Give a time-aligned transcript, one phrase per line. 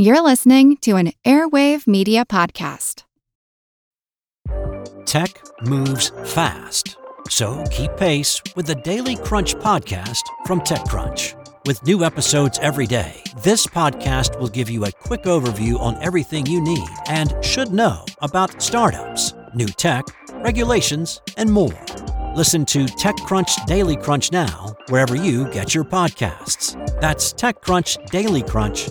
[0.00, 3.02] You're listening to an Airwave Media Podcast.
[5.04, 6.96] Tech moves fast.
[7.28, 11.34] So keep pace with the Daily Crunch podcast from TechCrunch.
[11.66, 16.46] With new episodes every day, this podcast will give you a quick overview on everything
[16.46, 20.04] you need and should know about startups, new tech,
[20.44, 21.84] regulations, and more.
[22.36, 26.76] Listen to TechCrunch Daily Crunch now, wherever you get your podcasts.
[27.00, 28.90] That's TechCrunch Daily Crunch,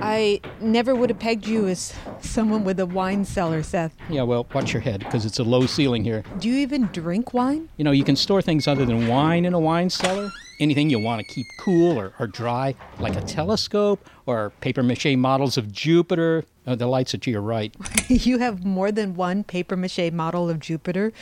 [0.00, 3.94] I never would have pegged you as someone with a wine cellar, Seth.
[4.08, 6.22] Yeah, well, watch your head because it's a low ceiling here.
[6.38, 7.68] Do you even drink wine?
[7.76, 10.30] You know, you can store things other than wine in a wine cellar.
[10.60, 15.16] Anything you want to keep cool or, or dry, like a telescope or paper mache
[15.16, 16.44] models of Jupiter.
[16.66, 17.74] Oh, the lights are to your right.
[18.08, 21.12] you have more than one paper mache model of Jupiter.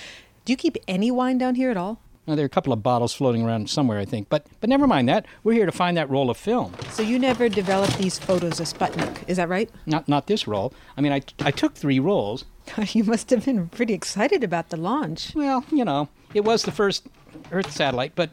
[0.44, 2.00] Do you keep any wine down here at all?
[2.26, 4.28] Now, there are a couple of bottles floating around somewhere, I think.
[4.28, 5.26] But but never mind that.
[5.42, 6.72] We're here to find that roll of film.
[6.90, 9.68] So you never developed these photos of Sputnik, is that right?
[9.86, 10.72] Not not this roll.
[10.96, 12.44] I mean, I, I took three rolls.
[12.92, 15.34] you must have been pretty excited about the launch.
[15.34, 17.08] Well, you know, it was the first
[17.50, 18.30] Earth satellite, but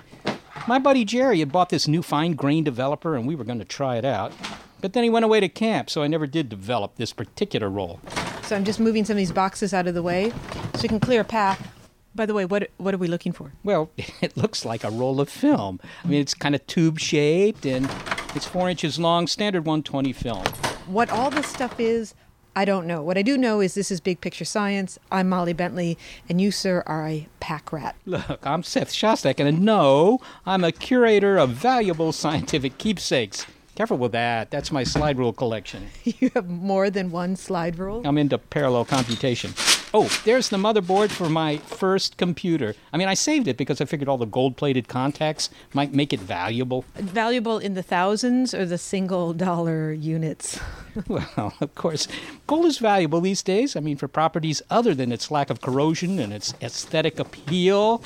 [0.68, 3.66] my buddy Jerry had bought this new fine grain developer, and we were going to
[3.66, 4.34] try it out.
[4.82, 8.00] But then he went away to camp, so I never did develop this particular roll.
[8.44, 10.32] So I'm just moving some of these boxes out of the way
[10.76, 11.79] so we can clear a path.
[12.16, 13.54] By the way, what what are we looking for?
[13.64, 15.80] Well, it looks like a roll of film.
[16.04, 17.90] I mean, it's kind of tube shaped and
[18.36, 20.46] it's four inches long, standard 120 film.
[20.88, 22.16] What all this stuff is,
[22.56, 23.02] I don't know.
[23.02, 24.98] What I do know is this is Big Picture Science.
[25.12, 27.96] I'm Molly Bentley, and you, sir, are a pack rat.
[28.06, 33.46] Look, I'm Seth Shostak, and no, I'm a curator of valuable scientific keepsakes.
[33.80, 34.52] Careful with that.
[34.52, 35.88] That's my slide rule collection.
[36.04, 38.02] You have more than one slide rule?
[38.04, 39.54] I'm into parallel computation.
[39.94, 42.76] Oh, there's the motherboard for my first computer.
[42.92, 46.12] I mean, I saved it because I figured all the gold plated contacts might make
[46.12, 46.84] it valuable.
[46.96, 50.60] Valuable in the thousands or the single dollar units?
[51.08, 52.10] well, of course,
[52.48, 53.78] gold is valuable these days.
[53.78, 58.04] I mean, for properties other than its lack of corrosion and its aesthetic appeal.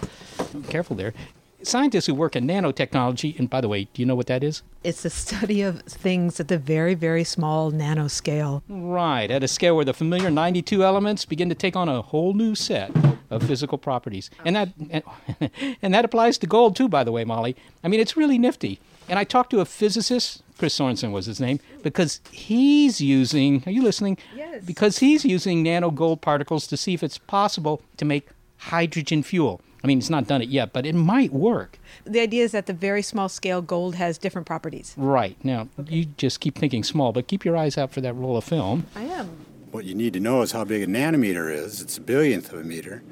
[0.69, 1.16] Careful there
[1.63, 4.63] scientists who work in nanotechnology, and by the way, do you know what that is?
[4.84, 8.62] It's the study of things at the very, very small nanoscale.
[8.68, 12.34] Right, at a scale where the familiar 92 elements begin to take on a whole
[12.34, 12.91] new set
[13.29, 14.29] of physical properties.
[14.46, 15.03] And that, and,
[15.81, 17.56] and that applies to gold too, by the way, Molly.
[17.84, 18.80] I mean, it's really nifty.
[19.09, 23.72] And I talked to a physicist, Chris Sorensen was his name, because he's using, are
[23.72, 24.18] you listening?
[24.35, 24.63] Yes.
[24.63, 29.62] Because he's using nano gold particles to see if it's possible to make hydrogen fuel.
[29.83, 31.77] I mean, it's not done it yet, but it might work.
[32.05, 34.94] The idea is that the very small scale gold has different properties.
[34.95, 35.35] Right.
[35.44, 35.94] Now, okay.
[35.94, 38.88] you just keep thinking small, but keep your eyes out for that roll of film.
[38.95, 39.29] I am.
[39.71, 41.81] What you need to know is how big a nanometer is.
[41.81, 43.03] It's a billionth of a meter.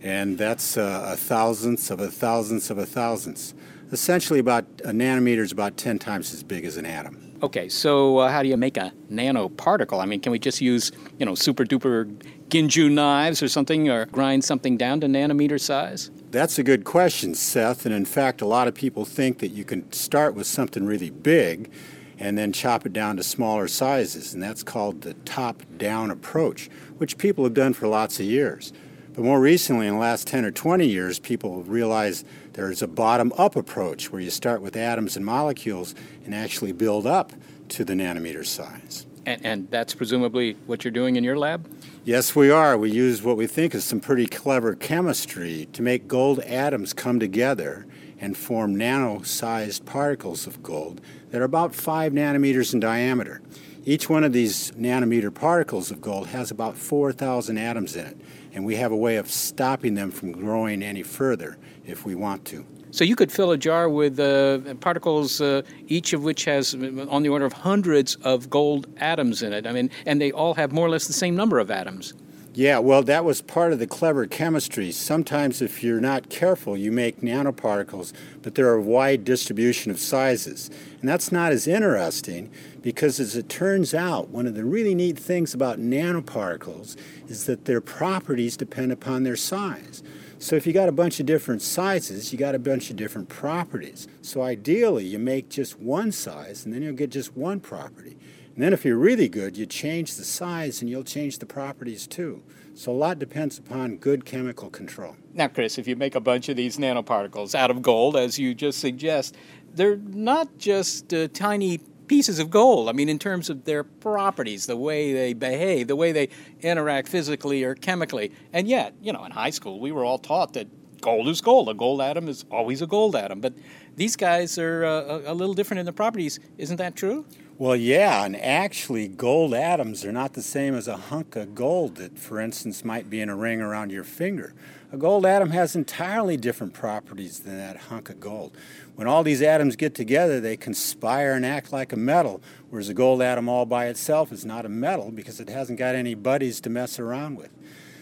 [0.00, 3.52] And that's uh, a thousandth of a thousandth of a thousandth.
[3.92, 7.29] Essentially, about a nanometer is about 10 times as big as an atom.
[7.42, 10.02] Okay, so uh, how do you make a nanoparticle?
[10.02, 12.04] I mean, can we just use, you know, super duper
[12.50, 16.10] Ginsu knives or something, or grind something down to nanometer size?
[16.30, 17.86] That's a good question, Seth.
[17.86, 21.08] And in fact, a lot of people think that you can start with something really
[21.08, 21.70] big
[22.18, 24.34] and then chop it down to smaller sizes.
[24.34, 26.68] And that's called the top down approach,
[26.98, 28.74] which people have done for lots of years.
[29.14, 32.22] But more recently, in the last 10 or 20 years, people realize
[32.54, 35.94] there's a bottom up approach where you start with atoms and molecules
[36.24, 37.32] and actually build up
[37.68, 39.06] to the nanometer size.
[39.26, 41.70] And, and, that's presumably what you're doing in your lab?
[42.04, 42.76] Yes, we are.
[42.78, 47.20] We use what we think is some pretty clever chemistry to make gold atoms come
[47.20, 47.86] together
[48.18, 51.00] and form nano sized particles of gold
[51.30, 53.40] that are about 5 nanometers in diameter.
[53.84, 58.16] Each one of these nanometer particles of gold has about 4,000 atoms in it,
[58.52, 61.56] and we have a way of stopping them from growing any further
[61.90, 62.64] if we want to.
[62.92, 67.22] So you could fill a jar with uh, particles, uh, each of which has on
[67.22, 69.66] the order of hundreds of gold atoms in it.
[69.66, 72.14] I mean, and they all have more or less the same number of atoms.
[72.52, 74.90] Yeah, well, that was part of the clever chemistry.
[74.90, 80.68] Sometimes, if you're not careful, you make nanoparticles, but they're a wide distribution of sizes.
[80.98, 82.50] And that's not as interesting
[82.82, 86.96] because, as it turns out, one of the really neat things about nanoparticles
[87.28, 90.02] is that their properties depend upon their size.
[90.40, 93.28] So if you got a bunch of different sizes, you got a bunch of different
[93.28, 94.08] properties.
[94.22, 98.16] So ideally, you make just one size and then you'll get just one property.
[98.54, 102.06] And then if you're really good, you change the size and you'll change the properties
[102.06, 102.42] too.
[102.74, 105.14] So a lot depends upon good chemical control.
[105.34, 108.54] Now, Chris, if you make a bunch of these nanoparticles out of gold, as you
[108.54, 109.36] just suggest,
[109.74, 111.80] they're not just uh, tiny
[112.10, 112.88] pieces of gold.
[112.88, 116.28] I mean, in terms of their properties, the way they behave, the way they
[116.60, 118.32] interact physically or chemically.
[118.52, 120.66] And yet, you know, in high school, we were all taught that
[121.00, 121.68] gold is gold.
[121.68, 123.40] A gold atom is always a gold atom.
[123.40, 123.54] But
[123.94, 126.40] these guys are uh, a little different in their properties.
[126.58, 127.26] Isn't that true?
[127.58, 131.94] Well, yeah, and actually, gold atoms are not the same as a hunk of gold
[131.96, 134.52] that, for instance, might be in a ring around your finger.
[134.92, 138.56] A gold atom has entirely different properties than that hunk of gold.
[138.96, 142.94] When all these atoms get together, they conspire and act like a metal, whereas a
[142.94, 146.60] gold atom all by itself is not a metal because it hasn't got any buddies
[146.62, 147.50] to mess around with.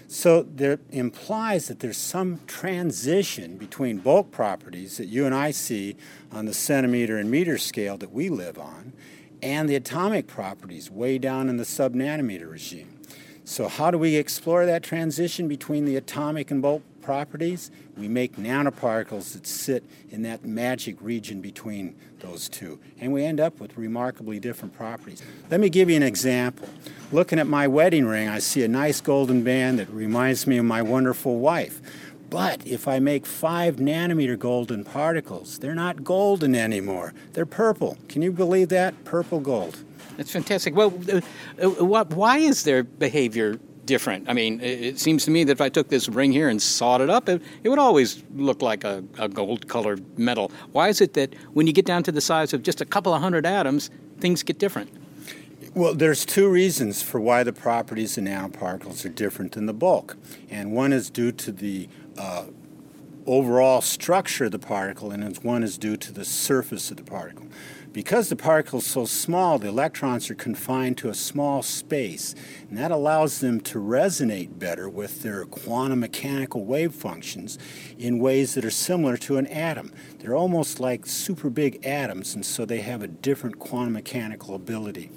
[0.06, 5.94] So there implies that there's some transition between bulk properties that you and I see
[6.32, 8.94] on the centimeter and meter scale that we live on
[9.42, 12.97] and the atomic properties way down in the subnanometer regime.
[13.48, 17.70] So, how do we explore that transition between the atomic and bulk properties?
[17.96, 23.40] We make nanoparticles that sit in that magic region between those two, and we end
[23.40, 25.22] up with remarkably different properties.
[25.50, 26.68] Let me give you an example.
[27.10, 30.66] Looking at my wedding ring, I see a nice golden band that reminds me of
[30.66, 31.80] my wonderful wife.
[32.28, 37.14] But if I make five nanometer golden particles, they're not golden anymore.
[37.32, 37.96] They're purple.
[38.10, 39.06] Can you believe that?
[39.06, 39.84] Purple gold.
[40.18, 40.74] That's fantastic.
[40.74, 41.20] Well, uh,
[41.62, 44.28] uh, why is their behavior different?
[44.28, 47.00] I mean, it seems to me that if I took this ring here and sawed
[47.00, 50.50] it up, it, it would always look like a, a gold colored metal.
[50.72, 53.14] Why is it that when you get down to the size of just a couple
[53.14, 54.90] of hundred atoms, things get different?
[55.72, 60.16] Well, there's two reasons for why the properties of nanoparticles are different than the bulk.
[60.50, 62.46] And one is due to the uh,
[63.24, 67.46] overall structure of the particle, and one is due to the surface of the particle.
[67.98, 72.32] Because the particle is so small, the electrons are confined to a small space,
[72.68, 77.58] and that allows them to resonate better with their quantum mechanical wave functions
[77.98, 79.90] in ways that are similar to an atom.
[80.20, 85.10] They're almost like super big atoms, and so they have a different quantum mechanical ability.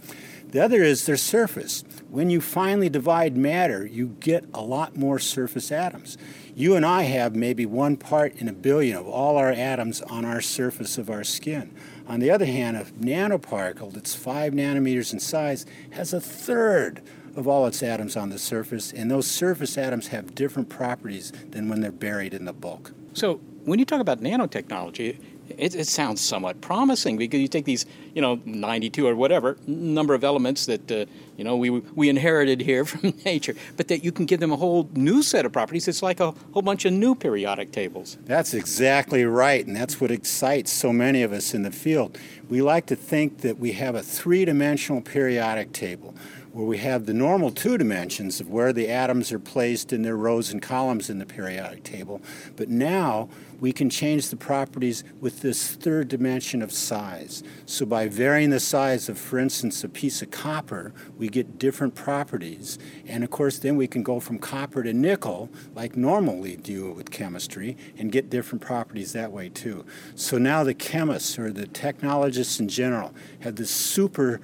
[0.49, 1.83] The other is their surface.
[2.09, 6.17] When you finally divide matter, you get a lot more surface atoms.
[6.55, 10.25] You and I have maybe one part in a billion of all our atoms on
[10.25, 11.73] our surface of our skin.
[12.07, 17.01] On the other hand, a nanoparticle that's five nanometers in size has a third
[17.35, 21.69] of all its atoms on the surface, and those surface atoms have different properties than
[21.69, 22.91] when they're buried in the bulk.
[23.13, 25.19] So, when you talk about nanotechnology,
[25.57, 30.13] it, it, sounds somewhat promising because you take these, you know, 92 or whatever number
[30.13, 31.05] of elements that, uh,
[31.37, 34.55] you know, we, we inherited here from nature, but that you can give them a
[34.55, 35.87] whole new set of properties.
[35.87, 38.17] It's like a whole bunch of new periodic tables.
[38.25, 42.17] That's exactly right, and that's what excites so many of us in the field.
[42.49, 46.15] We like to think that we have a three dimensional periodic table
[46.53, 50.17] where we have the normal two dimensions of where the atoms are placed in their
[50.17, 52.21] rows and columns in the periodic table.
[52.55, 57.43] But now we can change the properties with this third dimension of size.
[57.65, 61.95] So by varying the size of, for instance, a piece of copper, we get different
[61.95, 62.79] properties.
[63.07, 67.11] And of course, then we can go from copper to nickel, like normally do with
[67.11, 69.85] chemistry, and get different properties that way too.
[70.15, 74.41] So now the chemists or the technologists in general have this super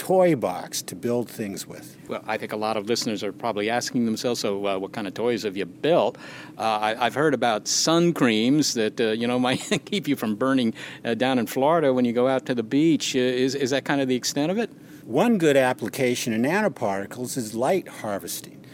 [0.00, 1.94] toy box to build things with?
[2.08, 5.06] Well, I think a lot of listeners are probably asking themselves, so uh, what kind
[5.06, 6.16] of toys have you built?
[6.56, 10.36] Uh, I, have heard about sun creams that, uh, you know, might keep you from
[10.36, 10.72] burning
[11.04, 13.14] uh, down in Florida when you go out to the beach.
[13.14, 14.70] Uh, is, is that kind of the extent of it?
[15.04, 18.64] One good application in nanoparticles is light harvesting.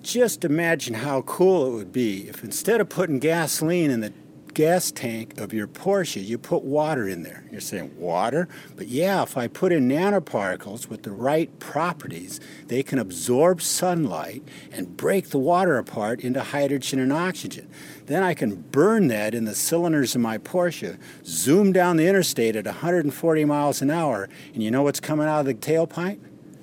[0.00, 4.12] Just imagine how cool it would be if instead of putting gasoline in the
[4.54, 7.44] gas tank of your Porsche, you put water in there.
[7.50, 8.48] You're saying, water?
[8.76, 14.42] But yeah, if I put in nanoparticles with the right properties, they can absorb sunlight
[14.72, 17.68] and break the water apart into hydrogen and oxygen.
[18.06, 22.56] Then I can burn that in the cylinders of my Porsche, zoom down the interstate
[22.56, 26.20] at 140 miles an hour, and you know what's coming out of the tailpipe?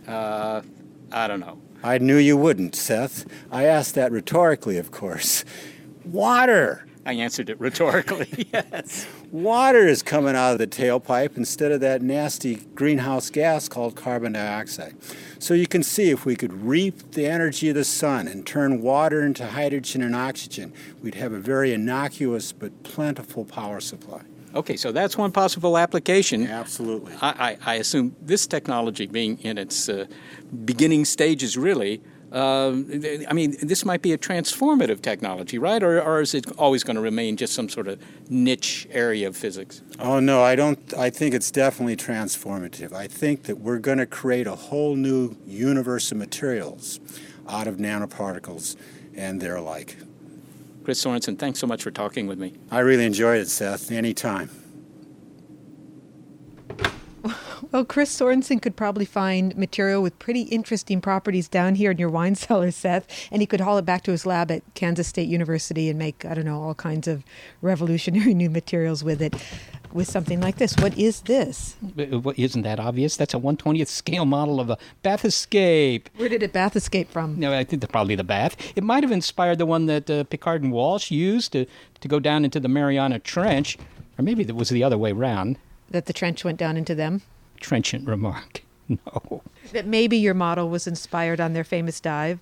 [0.07, 0.61] Uh,
[1.11, 1.59] I don't know.
[1.83, 3.25] I knew you wouldn't, Seth.
[3.51, 5.45] I asked that rhetorically, of course.
[6.03, 6.84] Water!
[7.05, 9.05] I answered it rhetorically, yes.
[9.31, 14.33] Water is coming out of the tailpipe instead of that nasty greenhouse gas called carbon
[14.33, 14.95] dioxide.
[15.37, 18.81] So you can see if we could reap the energy of the sun and turn
[18.81, 24.23] water into hydrogen and oxygen, we'd have a very innocuous but plentiful power supply.
[24.55, 26.47] Okay, so that's one possible application.
[26.47, 27.13] Absolutely.
[27.21, 30.05] I, I, I assume this technology being in its uh,
[30.63, 32.01] beginning stages, really,
[32.31, 32.89] Um,
[33.29, 35.81] I mean, this might be a transformative technology, right?
[35.81, 39.37] Or, or is it always going to remain just some sort of niche area of
[39.37, 39.81] physics?
[39.99, 40.93] Oh no, I don't.
[40.95, 42.93] I think it's definitely transformative.
[42.93, 46.99] I think that we're going to create a whole new universe of materials
[47.47, 48.75] out of nanoparticles
[49.15, 49.97] and their like.
[50.83, 52.53] Chris Sorensen, thanks so much for talking with me.
[52.69, 53.91] I really enjoyed it, Seth.
[53.91, 54.49] Anytime.
[57.71, 62.09] Well, Chris Sorensen could probably find material with pretty interesting properties down here in your
[62.09, 65.27] wine cellar, Seth, and he could haul it back to his lab at Kansas State
[65.27, 67.23] University and make, I don't know, all kinds of
[67.61, 69.35] revolutionary new materials with it.
[69.93, 70.75] With something like this.
[70.75, 71.77] What is this?
[71.95, 73.15] What, isn't that obvious?
[73.15, 76.07] That's a 120th scale model of a bathyscaphe.
[76.17, 77.39] Where did it bath escape from?
[77.39, 78.57] No, I think probably the bath.
[78.75, 81.65] It might have inspired the one that uh, Piccard and Walsh used to,
[82.01, 83.77] to go down into the Mariana Trench,
[84.19, 85.57] or maybe it was the other way around.
[85.91, 87.21] That the trench went down into them?
[87.59, 88.61] Trenchant remark.
[88.87, 89.41] No.
[89.73, 92.37] That maybe your model was inspired on their famous dive?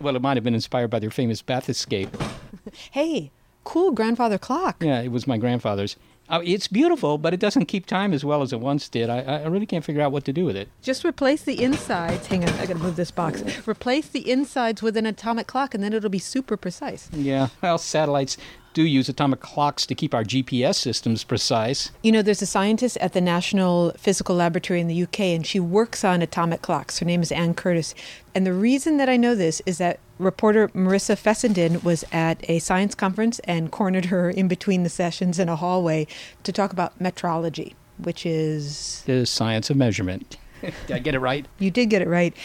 [0.00, 2.08] Well, it might have been inspired by their famous bathyscaphe.
[2.92, 3.32] hey,
[3.64, 4.76] cool grandfather clock.
[4.84, 5.96] Yeah, it was my grandfather's.
[6.28, 9.10] Uh, it's beautiful, but it doesn't keep time as well as it once did.
[9.10, 10.68] I, I really can't figure out what to do with it.
[10.80, 12.28] Just replace the insides.
[12.28, 13.42] Hang on, I gotta move this box.
[13.66, 17.10] Replace the insides with an atomic clock, and then it'll be super precise.
[17.12, 18.36] Yeah, well, satellites
[18.74, 21.90] do use atomic clocks to keep our GPS systems precise.
[22.02, 25.60] You know, there's a scientist at the National Physical Laboratory in the UK, and she
[25.60, 26.98] works on atomic clocks.
[26.98, 27.94] Her name is Anne Curtis.
[28.34, 32.58] And the reason that I know this is that reporter Marissa Fessenden was at a
[32.60, 36.06] science conference and cornered her in between the sessions in a hallway
[36.44, 40.36] to talk about metrology, which is the science of measurement.
[40.86, 41.46] Did I get it right?
[41.58, 42.36] You did get it right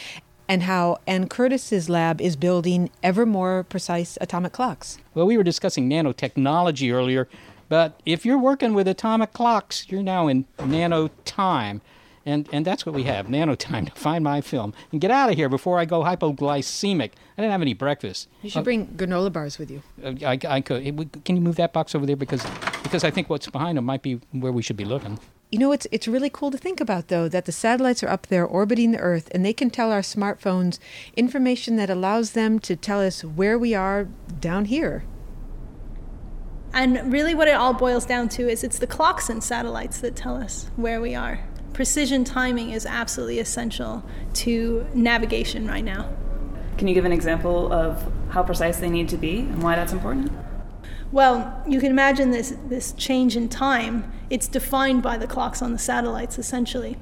[0.48, 4.98] and how Anne Curtis's lab is building ever more precise atomic clocks.
[5.14, 7.28] Well, we were discussing nanotechnology earlier,
[7.70, 11.82] but if you're working with atomic clocks, you're now in nano time.
[12.28, 14.74] And, and that's what we have, nano time to find my film.
[14.92, 17.12] And get out of here before I go hypoglycemic.
[17.38, 18.28] I didn't have any breakfast.
[18.42, 19.84] You should uh, bring granola bars with you.
[20.04, 21.24] Uh, I, I could.
[21.24, 22.16] Can you move that box over there?
[22.16, 22.46] Because,
[22.82, 25.20] because I think what's behind them might be where we should be looking.
[25.56, 28.28] You know, it's it's really cool to think about though that the satellites are up
[28.28, 30.80] there orbiting the Earth, and they can tell our smartphones
[31.16, 34.10] information that allows them to tell us where we are
[34.42, 35.06] down here.
[36.74, 40.14] And really, what it all boils down to is it's the clocks and satellites that
[40.14, 41.40] tell us where we are.
[41.72, 46.10] Precision timing is absolutely essential to navigation right now.
[46.78, 49.94] Can you give an example of how precise they need to be and why that's
[49.94, 50.34] important?
[51.16, 54.12] Well, you can imagine this, this change in time.
[54.30, 56.98] It's defined by the clocks on the satellites, essentially.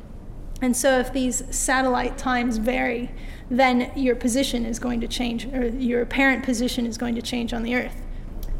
[0.62, 3.10] And so, if these satellite times vary,
[3.50, 7.54] then your position is going to change, or your apparent position is going to change
[7.54, 8.04] on the Earth.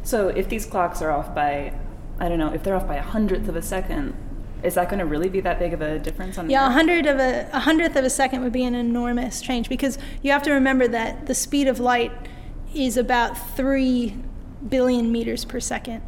[0.02, 1.72] So, if these clocks are off by,
[2.18, 4.16] I don't know, if they're off by a hundredth of a second,
[4.64, 6.70] is that going to really be that big of a difference on the yeah a
[6.70, 10.32] hundred of a, a hundredth of a second would be an enormous change because you
[10.32, 12.10] have to remember that the speed of light
[12.72, 14.16] is about three
[14.68, 16.02] billion meters per second.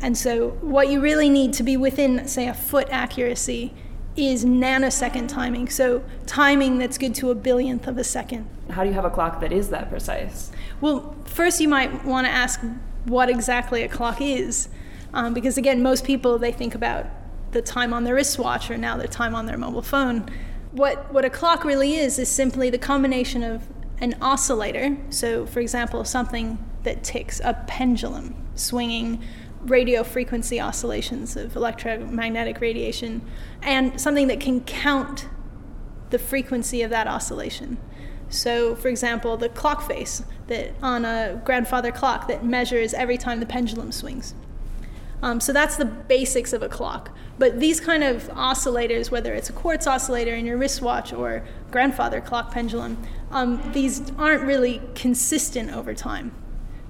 [0.00, 3.72] And so, what you really need to be within, say, a foot accuracy
[4.16, 5.68] is nanosecond timing.
[5.68, 8.48] So, timing that's good to a billionth of a second.
[8.70, 10.50] How do you have a clock that is that precise?
[10.80, 12.60] Well, first, you might want to ask
[13.04, 14.68] what exactly a clock is.
[15.14, 17.06] Um, because, again, most people, they think about
[17.52, 20.28] the time on their wristwatch or now the time on their mobile phone.
[20.72, 23.66] What, what a clock really is, is simply the combination of
[23.98, 24.98] an oscillator.
[25.08, 29.22] So, for example, something that ticks, a pendulum swinging
[29.62, 33.20] radio frequency oscillations of electromagnetic radiation,
[33.62, 35.28] and something that can count
[36.10, 37.76] the frequency of that oscillation.
[38.28, 43.40] So, for example, the clock face that on a grandfather clock that measures every time
[43.40, 44.34] the pendulum swings.
[45.22, 47.16] Um, so that's the basics of a clock.
[47.38, 52.20] But these kind of oscillators, whether it's a quartz oscillator in your wristwatch or grandfather
[52.20, 52.98] clock pendulum,
[53.30, 56.32] um, these aren't really consistent over time.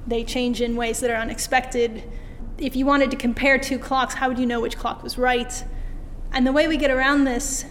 [0.07, 2.05] They change in ways that are unexpected.
[2.59, 5.65] If you wanted to compare two clocks, how would you know which clock was right?
[6.33, 7.65] And the way we get around this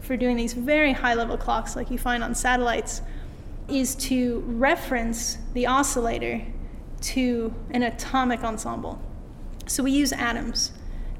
[0.00, 3.02] for doing these very high level clocks, like you find on satellites,
[3.68, 6.42] is to reference the oscillator
[7.00, 9.00] to an atomic ensemble.
[9.66, 10.72] So we use atoms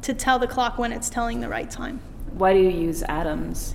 [0.03, 2.01] to tell the clock when it's telling the right time.
[2.33, 3.75] Why do you use atoms?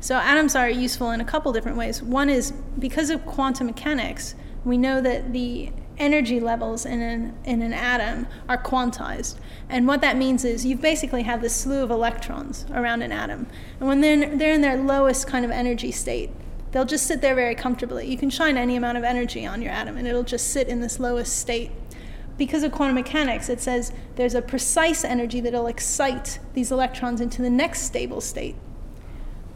[0.00, 2.02] So atoms are useful in a couple different ways.
[2.02, 7.62] One is because of quantum mechanics, we know that the energy levels in an, in
[7.62, 9.36] an atom are quantized.
[9.68, 13.46] And what that means is you basically have this slew of electrons around an atom.
[13.80, 16.30] And when they're, they're in their lowest kind of energy state,
[16.72, 18.06] they'll just sit there very comfortably.
[18.06, 20.80] You can shine any amount of energy on your atom and it'll just sit in
[20.80, 21.70] this lowest state.
[22.36, 27.40] Because of quantum mechanics, it says there's a precise energy that'll excite these electrons into
[27.40, 28.56] the next stable state.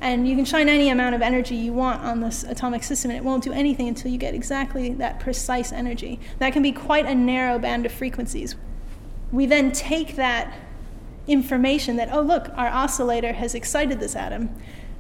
[0.03, 3.19] And you can shine any amount of energy you want on this atomic system, and
[3.19, 6.19] it won't do anything until you get exactly that precise energy.
[6.39, 8.57] That can be quite a narrow band of frequencies.
[9.31, 10.55] We then take that
[11.27, 14.51] information that, oh, look, our oscillator has excited this atom,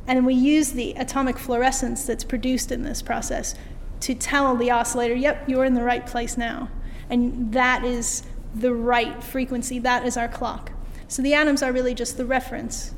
[0.06, 3.54] and we use the atomic fluorescence that's produced in this process
[4.00, 6.68] to tell the oscillator, yep, you're in the right place now.
[7.08, 8.22] And that is
[8.54, 10.72] the right frequency, that is our clock.
[11.08, 12.94] So the atoms are really just the reference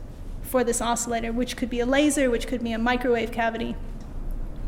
[0.53, 3.75] for this oscillator, which could be a laser, which could be a microwave cavity.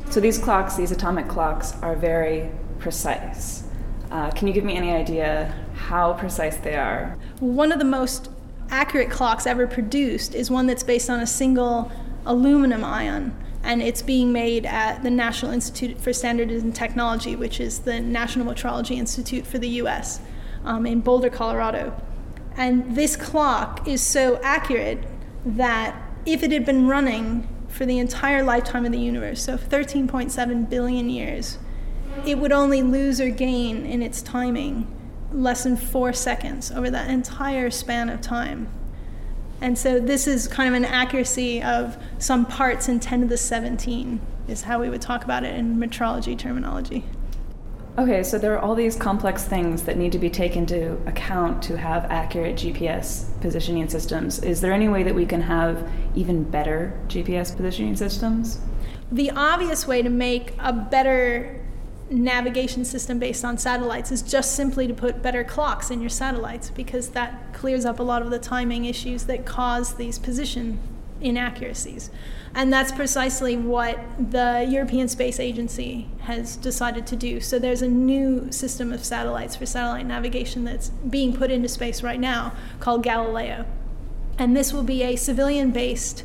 [0.08, 3.64] So these clocks, these atomic clocks, are very precise.
[4.10, 7.18] Uh, can you give me any idea how precise they are?
[7.38, 8.30] One of the most
[8.70, 11.92] accurate clocks ever produced is one that's based on a single
[12.24, 17.60] aluminum ion and it's being made at the National Institute for Standards and Technology, which
[17.60, 20.20] is the National Metrology Institute for the US
[20.64, 21.94] um, in Boulder, Colorado.
[22.56, 25.04] And this clock is so accurate
[25.44, 30.70] that if it had been running for the entire lifetime of the universe, so 13.7
[30.70, 31.58] billion years,
[32.24, 34.86] it would only lose or gain in its timing
[35.32, 38.68] less than four seconds over that entire span of time.
[39.60, 43.36] And so this is kind of an accuracy of some parts in 10 to the
[43.36, 47.04] 17 is how we would talk about it in metrology terminology.
[47.96, 51.62] Okay, so there are all these complex things that need to be taken into account
[51.62, 54.40] to have accurate GPS positioning systems.
[54.40, 58.58] Is there any way that we can have even better GPS positioning systems?
[59.12, 61.64] The obvious way to make a better
[62.10, 66.70] navigation system based on satellites is just simply to put better clocks in your satellites
[66.70, 70.80] because that clears up a lot of the timing issues that cause these position
[71.24, 72.10] inaccuracies.
[72.54, 73.98] And that's precisely what
[74.30, 77.40] the European Space Agency has decided to do.
[77.40, 82.02] So there's a new system of satellites for satellite navigation that's being put into space
[82.02, 83.66] right now called Galileo.
[84.38, 86.24] And this will be a civilian based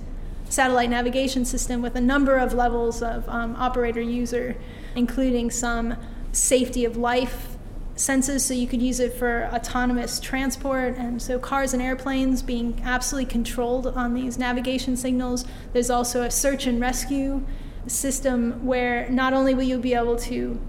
[0.50, 4.56] satellite navigation system with a number of levels of um, operator user,
[4.96, 5.96] including some
[6.32, 7.58] safety of life
[8.00, 10.96] senses, so you could use it for autonomous transport.
[10.98, 15.46] And so, cars and airplanes being absolutely controlled on these navigation signals.
[15.74, 17.46] There's also a search and rescue
[17.88, 20.60] system where not only will you be able to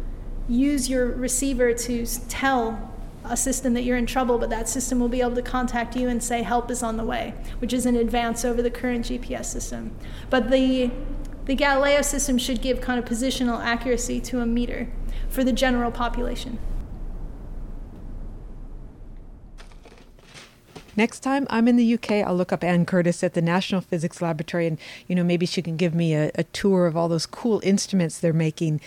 [0.49, 2.93] use your receiver to tell
[3.25, 6.09] a system that you're in trouble, but that system will be able to contact you
[6.09, 9.47] and say help is on the way, which is an advance over the current GPS
[9.47, 9.95] system.
[10.29, 10.91] But the
[11.47, 14.89] the Galileo system should give kind of positional accuracy to a meter
[15.29, 16.59] for the general population.
[20.97, 24.21] Next time I'm in the UK, I'll look up Anne Curtis at the National Physics
[24.21, 27.27] Laboratory, and you know maybe she can give me a, a tour of all those
[27.27, 28.81] cool instruments they're making.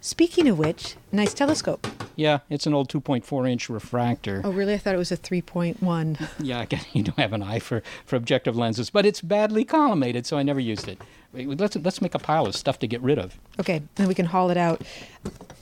[0.00, 1.86] Speaking of which, nice telescope.
[2.14, 4.42] Yeah, it's an old 2.4 inch refractor.
[4.44, 4.74] Oh, really?
[4.74, 6.28] I thought it was a 3.1.
[6.40, 9.64] yeah, I guess you don't have an eye for, for objective lenses, but it's badly
[9.64, 11.00] collimated, so I never used it.
[11.32, 13.38] Let's, let's make a pile of stuff to get rid of.
[13.58, 14.82] Okay, then we can haul it out.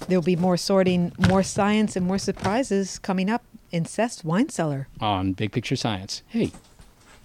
[0.09, 4.89] There'll be more sorting, more science, and more surprises coming up in Seth's wine cellar.
[5.01, 6.23] On Big Picture Science.
[6.29, 6.53] Hey,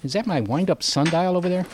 [0.03, 1.65] is that my wind up sundial over there?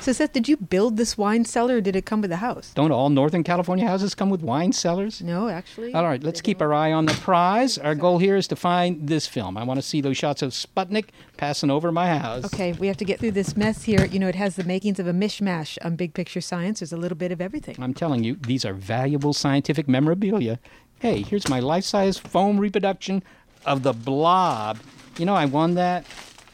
[0.00, 2.72] So, Seth, did you build this wine cellar or did it come with the house?
[2.74, 5.22] Don't all Northern California houses come with wine cellars?
[5.22, 5.94] No, actually.
[5.94, 7.78] All right, let's keep our eye on the prize.
[7.78, 9.56] Our goal here is to find this film.
[9.56, 12.44] I want to see those shots of Sputnik passing over my house.
[12.44, 14.04] Okay, we have to get through this mess here.
[14.04, 16.80] You know, it has the makings of a mishmash on Big Picture Science.
[16.80, 17.76] There's a little bit of everything.
[17.78, 20.58] I'm telling you, these are valuable scientific memorabilia.
[21.00, 23.22] Hey, here's my life size foam reproduction
[23.64, 24.78] of the blob.
[25.16, 26.04] You know, I won that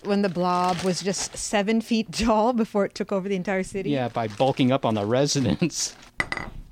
[0.04, 3.90] when the blob was just seven feet tall before it took over the entire city?
[3.90, 5.96] Yeah, by bulking up on the residents.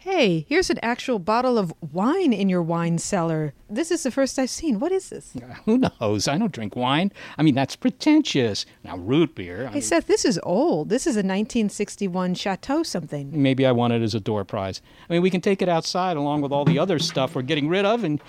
[0.05, 3.55] Hey, here's an actual bottle of wine in your wine cellar.
[3.71, 4.79] This is the first I've seen.
[4.79, 5.33] What is this?
[5.35, 6.29] Uh, who knows?
[6.29, 7.11] I don't drink wine.
[7.39, 8.67] I mean, that's pretentious.
[8.83, 9.63] Now, root beer.
[9.63, 10.91] I hey, mean, Seth, this is old.
[10.91, 13.31] This is a 1961 Chateau something.
[13.33, 14.83] Maybe I want it as a door prize.
[15.09, 17.69] I mean, we can take it outside along with all the other stuff we're getting
[17.71, 18.21] rid of and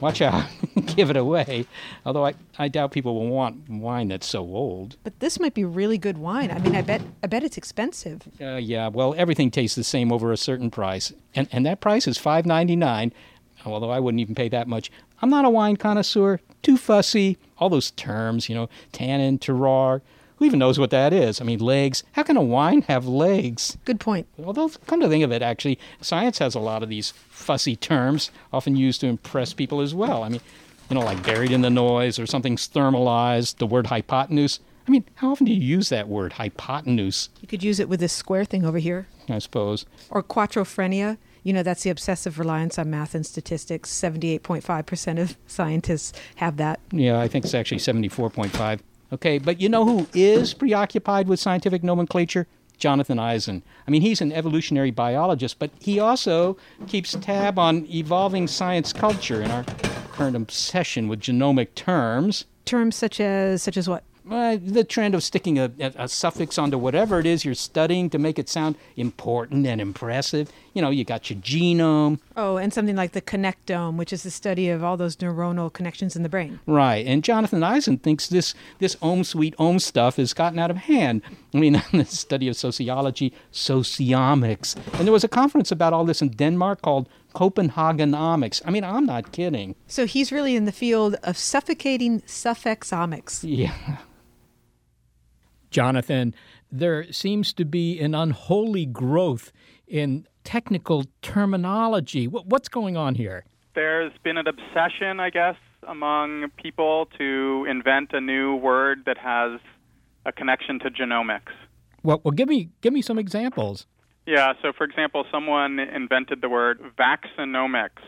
[0.00, 0.44] watch out,
[0.96, 1.66] give it away.
[2.04, 4.96] Although I, I doubt people will want wine that's so old.
[5.04, 6.50] But this might be really good wine.
[6.50, 8.22] I mean, I bet I bet it's expensive.
[8.40, 12.06] Uh, yeah, well, everything tastes the same over a certain price, and and that price
[12.06, 13.12] is five ninety nine.
[13.64, 14.90] Although I wouldn't even pay that much.
[15.20, 16.40] I'm not a wine connoisseur.
[16.62, 17.38] Too fussy.
[17.58, 20.00] All those terms, you know, tannin, terroir.
[20.42, 21.40] Who even knows what that is?
[21.40, 22.02] I mean, legs.
[22.14, 23.78] How can a wine have legs?
[23.84, 24.26] Good point.
[24.44, 28.32] Although, come to think of it, actually, science has a lot of these fussy terms,
[28.52, 30.24] often used to impress people as well.
[30.24, 30.40] I mean,
[30.90, 34.58] you know, like buried in the noise or something's thermalized, the word hypotenuse.
[34.88, 37.28] I mean, how often do you use that word, hypotenuse?
[37.40, 39.06] You could use it with this square thing over here.
[39.28, 39.86] I suppose.
[40.10, 41.18] Or quantophrenia.
[41.44, 43.92] You know, that's the obsessive reliance on math and statistics.
[43.92, 46.80] 78.5% of scientists have that.
[46.90, 48.80] Yeah, I think it's actually 74.5.
[49.12, 52.46] Okay, but you know who is preoccupied with scientific nomenclature?
[52.78, 53.62] Jonathan Eisen.
[53.86, 59.40] I mean, he's an evolutionary biologist, but he also keeps tab on evolving science culture
[59.40, 59.64] and our
[60.12, 62.46] current obsession with genomic terms.
[62.64, 64.02] Terms such as such as what?
[64.30, 68.08] Uh, the trend of sticking a, a, a, suffix onto whatever it is you're studying
[68.08, 70.48] to make it sound important and impressive.
[70.74, 72.20] You know, you got your genome.
[72.36, 76.14] Oh, and something like the connectome, which is the study of all those neuronal connections
[76.14, 76.60] in the brain.
[76.66, 77.04] Right.
[77.04, 81.22] And Jonathan Eisen thinks this, this Om Sweet Om stuff has gotten out of hand.
[81.52, 84.76] I mean, the study of sociology, sociomics.
[84.98, 88.62] And there was a conference about all this in Denmark called Copenhagenomics.
[88.64, 89.74] I mean, I'm not kidding.
[89.88, 93.40] So he's really in the field of suffocating suffixomics.
[93.42, 93.96] Yeah.
[95.72, 96.34] Jonathan,
[96.70, 99.52] there seems to be an unholy growth
[99.86, 102.26] in technical terminology.
[102.26, 103.44] What's going on here?
[103.74, 105.56] There's been an obsession, I guess,
[105.88, 109.60] among people to invent a new word that has
[110.26, 111.52] a connection to genomics.
[112.02, 113.86] Well, well, give me give me some examples.
[114.26, 118.02] Yeah, so for example, someone invented the word vaccinomics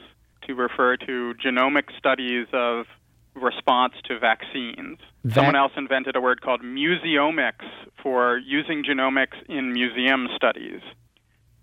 [0.46, 2.86] to refer to genomic studies of
[3.34, 4.98] response to vaccines.
[5.24, 5.34] That...
[5.34, 7.66] Someone else invented a word called museomics
[8.02, 10.80] for using genomics in museum studies.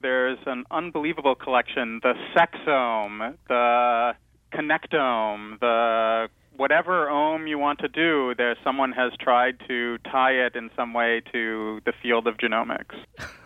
[0.02, 4.14] There's an unbelievable collection the sexome, the
[4.52, 10.56] connectome, the whatever ohm you want to do, there someone has tried to tie it
[10.56, 12.96] in some way to the field of genomics.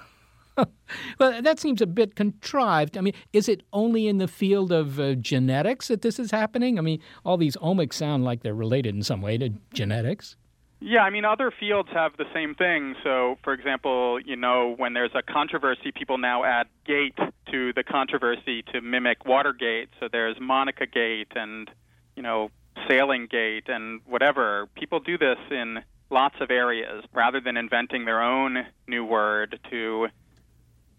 [1.19, 2.97] well, that seems a bit contrived.
[2.97, 6.77] I mean, is it only in the field of uh, genetics that this is happening?
[6.77, 10.35] I mean, all these omics sound like they're related in some way to genetics.
[10.81, 12.95] Yeah, I mean, other fields have the same thing.
[13.03, 17.17] So, for example, you know, when there's a controversy, people now add gate
[17.51, 19.89] to the controversy to mimic Watergate.
[19.99, 21.69] So there's Monica Gate and,
[22.15, 22.51] you know,
[22.87, 24.67] Sailing Gate and whatever.
[24.75, 30.07] People do this in lots of areas rather than inventing their own new word to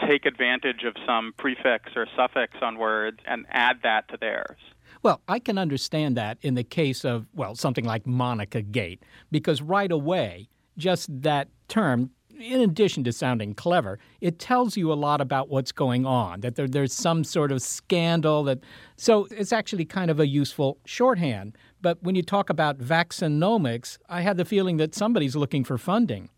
[0.07, 4.59] take advantage of some prefix or suffix on words and add that to theirs.
[5.03, 9.63] Well, I can understand that in the case of, well, something like Monica Gate, because
[9.63, 15.21] right away, just that term, in addition to sounding clever, it tells you a lot
[15.21, 18.61] about what's going on, that there, there's some sort of scandal that
[18.97, 21.57] so it's actually kind of a useful shorthand.
[21.81, 26.31] But when you talk about vaccinomics, I had the feeling that somebody's looking for funding.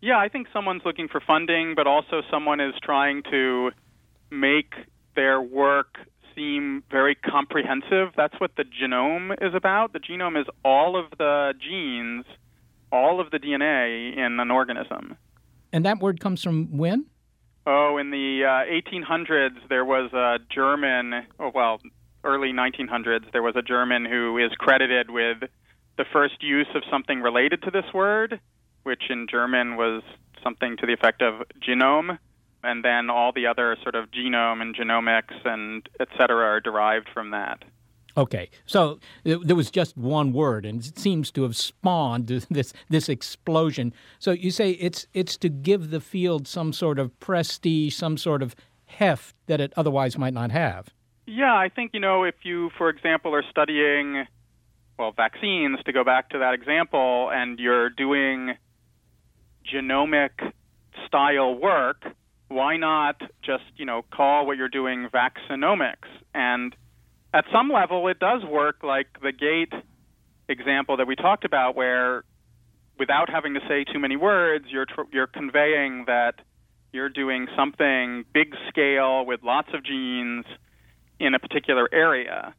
[0.00, 3.70] Yeah, I think someone's looking for funding, but also someone is trying to
[4.30, 4.74] make
[5.14, 5.96] their work
[6.34, 8.12] seem very comprehensive.
[8.16, 9.92] That's what the genome is about.
[9.92, 12.26] The genome is all of the genes,
[12.92, 15.16] all of the DNA in an organism.
[15.72, 17.06] And that word comes from when?
[17.66, 21.80] Oh, in the uh, 1800s, there was a German, oh, well,
[22.22, 25.38] early 1900s, there was a German who is credited with
[25.96, 28.38] the first use of something related to this word
[28.86, 30.02] which in German was
[30.44, 32.18] something to the effect of genome,
[32.62, 37.08] and then all the other sort of genome and genomics and et cetera are derived
[37.12, 37.64] from that.
[38.16, 43.08] Okay, so there was just one word, and it seems to have spawned this this
[43.08, 43.92] explosion.
[44.20, 48.40] So you say it's it's to give the field some sort of prestige, some sort
[48.40, 48.54] of
[48.86, 50.94] heft that it otherwise might not have.
[51.26, 54.26] Yeah, I think you know if you, for example, are studying
[54.96, 58.54] well vaccines, to go back to that example, and you're doing
[59.72, 60.30] genomic
[61.06, 62.04] style work,
[62.48, 66.08] why not just, you know, call what you're doing vaccinomics?
[66.34, 66.74] And
[67.34, 69.72] at some level, it does work like the gate
[70.48, 72.24] example that we talked about, where
[72.98, 76.34] without having to say too many words, you're, tr- you're conveying that
[76.92, 80.46] you're doing something big scale with lots of genes
[81.18, 82.54] in a particular area.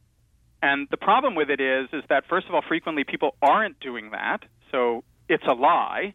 [0.62, 4.10] And the problem with it is, is that first of all, frequently people aren't doing
[4.10, 4.40] that,
[4.70, 6.14] so it's a lie.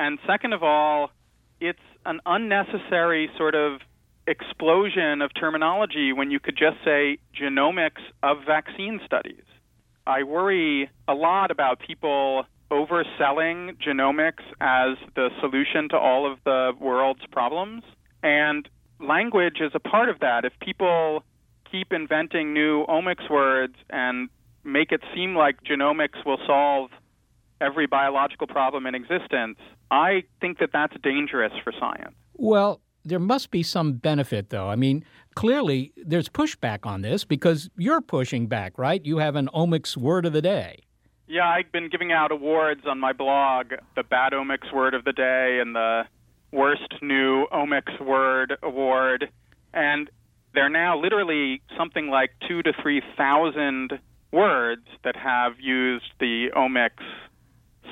[0.00, 1.10] And second of all,
[1.60, 3.82] it's an unnecessary sort of
[4.26, 9.42] explosion of terminology when you could just say genomics of vaccine studies.
[10.06, 16.72] I worry a lot about people overselling genomics as the solution to all of the
[16.80, 17.82] world's problems.
[18.22, 18.66] And
[19.00, 20.46] language is a part of that.
[20.46, 21.24] If people
[21.70, 24.30] keep inventing new omics words and
[24.64, 26.90] make it seem like genomics will solve
[27.60, 29.58] every biological problem in existence,
[29.90, 32.14] I think that that's dangerous for science.
[32.34, 34.68] Well, there must be some benefit, though.
[34.68, 39.04] I mean, clearly there's pushback on this because you're pushing back, right?
[39.04, 40.80] You have an omics word of the day.
[41.26, 45.12] Yeah, I've been giving out awards on my blog the Bad Omics Word of the
[45.12, 46.02] Day and the
[46.52, 49.30] Worst New Omics Word Award.
[49.72, 50.10] And
[50.54, 54.00] there are now literally something like two to three thousand
[54.32, 57.04] words that have used the omics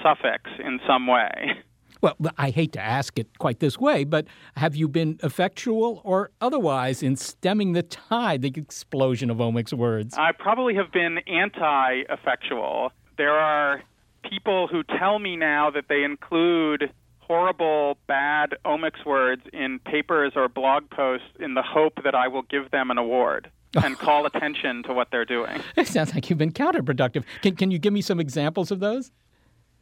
[0.02, 1.62] suffix in some way.
[2.00, 6.30] Well, I hate to ask it quite this way, but have you been effectual or
[6.40, 10.14] otherwise in stemming the tide, the explosion of omics words?
[10.16, 12.92] I probably have been anti effectual.
[13.16, 13.82] There are
[14.22, 20.48] people who tell me now that they include horrible, bad omics words in papers or
[20.48, 23.50] blog posts in the hope that I will give them an award
[23.82, 25.60] and call attention to what they're doing.
[25.76, 27.24] It sounds like you've been counterproductive.
[27.42, 29.10] Can, can you give me some examples of those?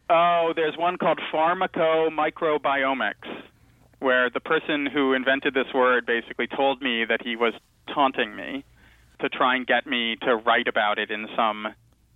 [0.09, 3.43] Oh, there's one called pharmacomicrobiomics,
[3.99, 7.55] where the person who invented this word basically told me that he was
[7.93, 8.65] taunting me
[9.21, 11.69] to try and get me to write about it in some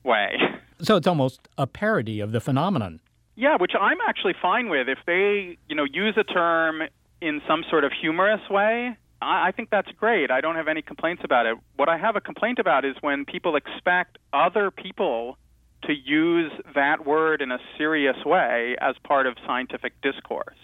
[0.04, 0.36] way.
[0.82, 3.00] So it's almost a parody of the phenomenon.
[3.36, 4.88] Yeah, which I'm actually fine with.
[4.88, 6.80] If they, you know, use a term
[7.20, 10.30] in some sort of humorous way, I, I think that's great.
[10.30, 11.58] I don't have any complaints about it.
[11.76, 15.36] What I have a complaint about is when people expect other people
[15.82, 20.56] to use that word in a serious way as part of scientific discourse.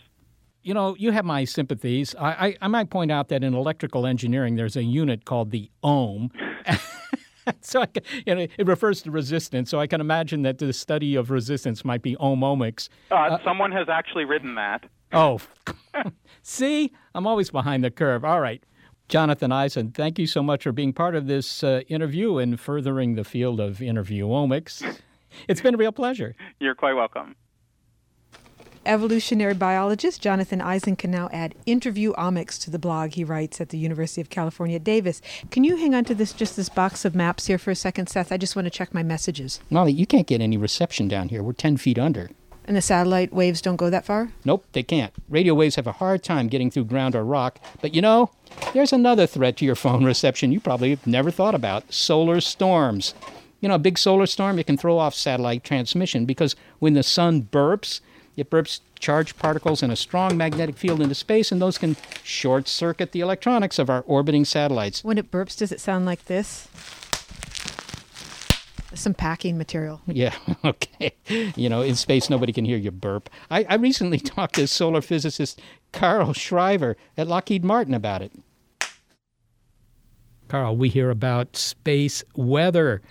[0.62, 2.14] You know, you have my sympathies.
[2.18, 5.70] I, I, I might point out that in electrical engineering, there's a unit called the
[5.83, 6.31] ohm.
[7.61, 7.87] so I,
[8.26, 9.70] you know, it refers to resistance.
[9.70, 12.88] So I can imagine that the study of resistance might be ohmomics.
[13.11, 14.85] Uh, uh, someone has actually written that.
[15.12, 15.40] Oh,
[16.42, 18.24] see, I'm always behind the curve.
[18.24, 18.62] All right.
[19.09, 23.14] Jonathan Eisen, thank you so much for being part of this uh, interview and furthering
[23.14, 25.00] the field of interview interviewomics.
[25.49, 26.35] It's been a real pleasure.
[26.61, 27.37] You're quite welcome.
[28.85, 33.70] Evolutionary biologist Jonathan Eisen can now add interview omics to the blog he writes at
[33.70, 35.20] the University of California, Davis.
[35.51, 38.09] Can you hang on to this just this box of maps here for a second,
[38.09, 38.31] Seth?
[38.31, 39.59] I just want to check my messages.
[39.70, 41.42] Molly, you can't get any reception down here.
[41.42, 42.31] We're 10 feet under.
[42.64, 44.31] And the satellite waves don't go that far?
[44.44, 45.12] Nope, they can't.
[45.29, 47.59] Radio waves have a hard time getting through ground or rock.
[47.81, 48.31] But you know,
[48.72, 53.14] there's another threat to your phone reception you probably have never thought about solar storms.
[53.61, 57.03] You know, a big solar storm, it can throw off satellite transmission because when the
[57.03, 58.01] sun burps,
[58.37, 62.69] it burps charged particles in a strong magnetic field into space, and those can short
[62.69, 65.03] circuit the electronics of our orbiting satellites.
[65.03, 66.69] When it burps, does it sound like this?
[68.95, 70.01] Some packing material.
[70.07, 71.14] Yeah, okay.
[71.29, 73.29] You know, in space, nobody can hear you burp.
[73.51, 75.61] I, I recently talked to solar physicist
[75.92, 78.33] Carl Schrijver at Lockheed Martin about it.
[80.49, 83.03] Carl, we hear about space weather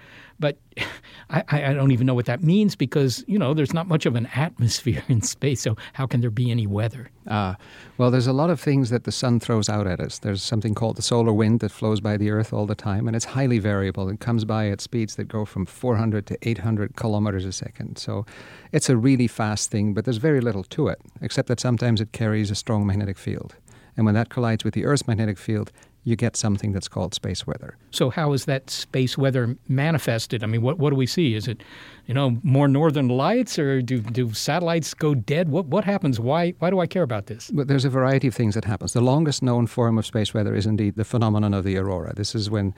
[0.45, 0.60] but
[1.31, 4.15] I, I, don't even know what that means because you know there's not much of
[4.15, 5.60] an atmosphere in space.
[5.60, 7.10] So how can there be any weather?
[7.25, 7.55] Uh,
[7.97, 10.19] well, there's a lot of things that the sun throws out at us.
[10.19, 13.15] There's something called the solar wind that flows by the Earth all the time, and
[13.15, 14.08] it's highly variable.
[14.08, 17.97] It comes by at speeds that go from 400 to 800 kilometers a second.
[17.97, 18.27] So
[18.71, 22.12] it's a really fast thing, but there's very little to it, except that sometimes it
[22.12, 23.55] carries a strong magnetic field.
[23.97, 25.71] And when that collides with the Earth's magnetic field,
[26.05, 27.75] you get something that's called space weather.
[27.91, 30.43] So how is that space weather manifested?
[30.43, 31.33] I mean, what what do we see?
[31.33, 31.63] Is it,
[32.05, 35.49] you know, more northern lights, or do do satellites go dead?
[35.49, 36.19] What what happens?
[36.19, 37.51] Why why do I care about this?
[37.51, 38.93] Well, there's a variety of things that happens.
[38.93, 42.13] The longest known form of space weather is indeed the phenomenon of the aurora.
[42.15, 42.75] This is when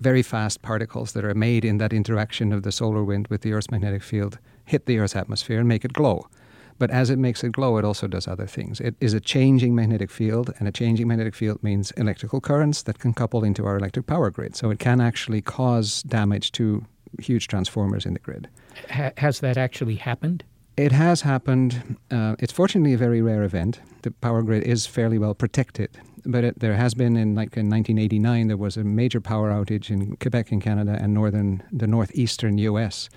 [0.00, 3.52] very fast particles that are made in that interaction of the solar wind with the
[3.52, 6.26] Earth's magnetic field hit the Earth's atmosphere and make it glow.
[6.78, 8.80] But as it makes it glow, it also does other things.
[8.80, 12.98] It is a changing magnetic field, and a changing magnetic field means electrical currents that
[12.98, 14.56] can couple into our electric power grid.
[14.56, 16.84] So it can actually cause damage to
[17.20, 18.48] huge transformers in the grid.
[18.90, 20.44] Ha- has that actually happened?
[20.76, 21.96] It has happened.
[22.10, 23.80] Uh, it's fortunately a very rare event.
[24.02, 25.90] The power grid is fairly well protected,
[26.24, 29.90] but it, there has been in like in 1989 there was a major power outage
[29.90, 33.10] in Quebec in Canada and northern the northeastern U.S.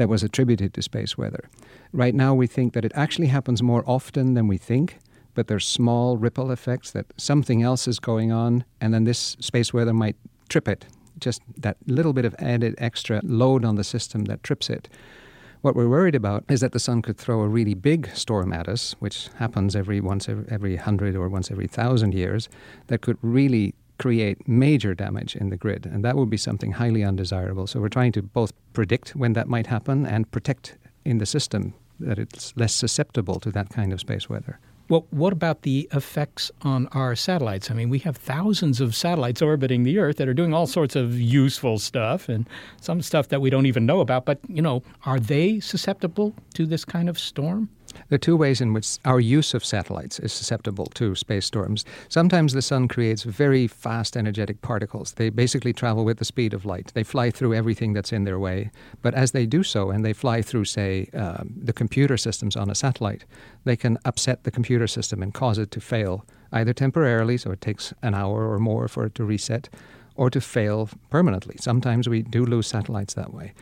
[0.00, 1.48] that was attributed to space weather.
[1.92, 4.98] Right now, we think that it actually happens more often than we think,
[5.34, 9.72] but there's small ripple effects that something else is going on, and then this space
[9.72, 10.16] weather might
[10.48, 10.86] trip it.
[11.18, 14.88] Just that little bit of added extra load on the system that trips it.
[15.60, 18.66] What we're worried about is that the sun could throw a really big storm at
[18.66, 22.48] us, which happens every once every hundred or once every thousand years,
[22.86, 27.04] that could really create major damage in the grid, and that would be something highly
[27.04, 27.66] undesirable.
[27.66, 31.74] So we're trying to both predict when that might happen and protect in the system
[32.00, 34.58] that it's less susceptible to that kind of space weather.
[34.88, 37.70] Well, what about the effects on our satellites?
[37.70, 40.96] I mean, we have thousands of satellites orbiting the Earth that are doing all sorts
[40.96, 42.48] of useful stuff and
[42.80, 44.24] some stuff that we don't even know about.
[44.24, 47.68] But, you know, are they susceptible to this kind of storm?
[48.08, 51.84] There are two ways in which our use of satellites is susceptible to space storms.
[52.08, 55.12] Sometimes the sun creates very fast, energetic particles.
[55.12, 56.92] They basically travel with the speed of light.
[56.94, 58.70] They fly through everything that's in their way.
[59.02, 62.70] But as they do so, and they fly through, say, uh, the computer systems on
[62.70, 63.24] a satellite,
[63.64, 67.60] they can upset the computer system and cause it to fail, either temporarily, so it
[67.60, 69.68] takes an hour or more for it to reset,
[70.16, 71.56] or to fail permanently.
[71.60, 73.52] Sometimes we do lose satellites that way.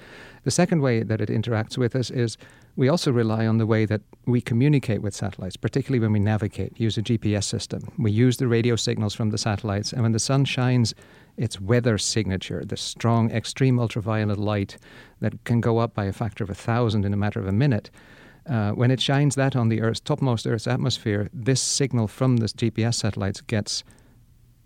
[0.45, 2.39] The second way that it interacts with us is
[2.79, 6.79] We also rely on the way that we communicate with satellites, particularly when we navigate,
[6.79, 7.83] use a GPS system.
[7.99, 10.95] We use the radio signals from the satellites, and when the sun shines,
[11.37, 14.77] its weather signature, the strong extreme ultraviolet light
[15.19, 17.53] that can go up by a factor of a thousand in a matter of a
[17.53, 17.91] minute,
[18.49, 22.47] uh, when it shines that on the Earth's topmost Earth's atmosphere, this signal from the
[22.47, 23.83] GPS satellites gets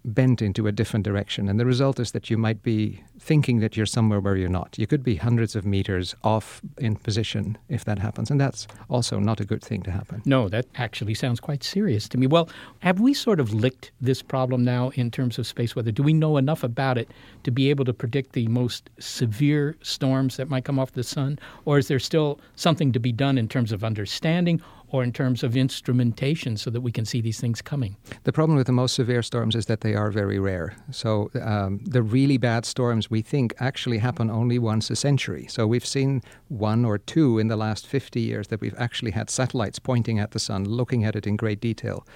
[0.05, 1.49] bent into a different direction.
[1.49, 4.77] And the result is that you might be thinking that you're somewhere where you're not.
[4.77, 8.31] You could be hundreds of meters off in position if that happens.
[8.31, 10.23] And that's also not a good thing to happen.
[10.25, 12.27] No, that actually sounds quite serious to me.
[12.27, 12.49] Well,
[12.81, 15.93] have we sort of licked this problem now in terms of space weather?
[15.93, 17.09] Do we know enough about it
[17.45, 21.39] to be able to predict the most severe storms that might come off the sun?
[21.65, 24.61] Or is there still something to be done in terms of understanding?
[24.93, 27.97] Or in terms of instrumentation so that we can see these things coming?
[28.25, 30.77] The problem with the most severe storms is that they are very rare.
[30.91, 35.47] So um, the really bad storms we think actually happen only once a century.
[35.49, 39.31] So we've seen one or two in the last 50 years that we've actually had
[39.31, 42.07] satellites pointing at the sun, looking at it in great detail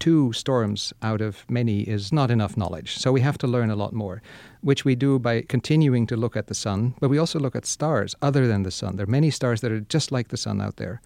[0.00, 2.96] two storms out of many is not enough knowledge.
[2.96, 4.22] So we have to learn a lot more,
[4.62, 7.66] which we do by continuing to look at the sun, but we also look at
[7.66, 8.96] stars other than the sun.
[8.96, 11.00] There are many stars that are just like the sun out there.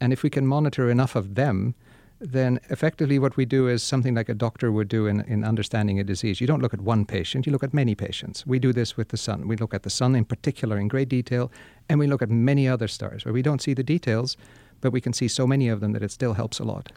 [0.00, 1.74] And if we can monitor enough of them,
[2.20, 5.98] then effectively what we do is something like a doctor would do in, in understanding
[5.98, 6.40] a disease.
[6.40, 8.46] You don't look at one patient, you look at many patients.
[8.46, 9.48] We do this with the sun.
[9.48, 11.50] We look at the sun in particular in great detail,
[11.88, 14.36] and we look at many other stars where we don't see the details,
[14.82, 16.92] but we can see so many of them that it still helps a lot.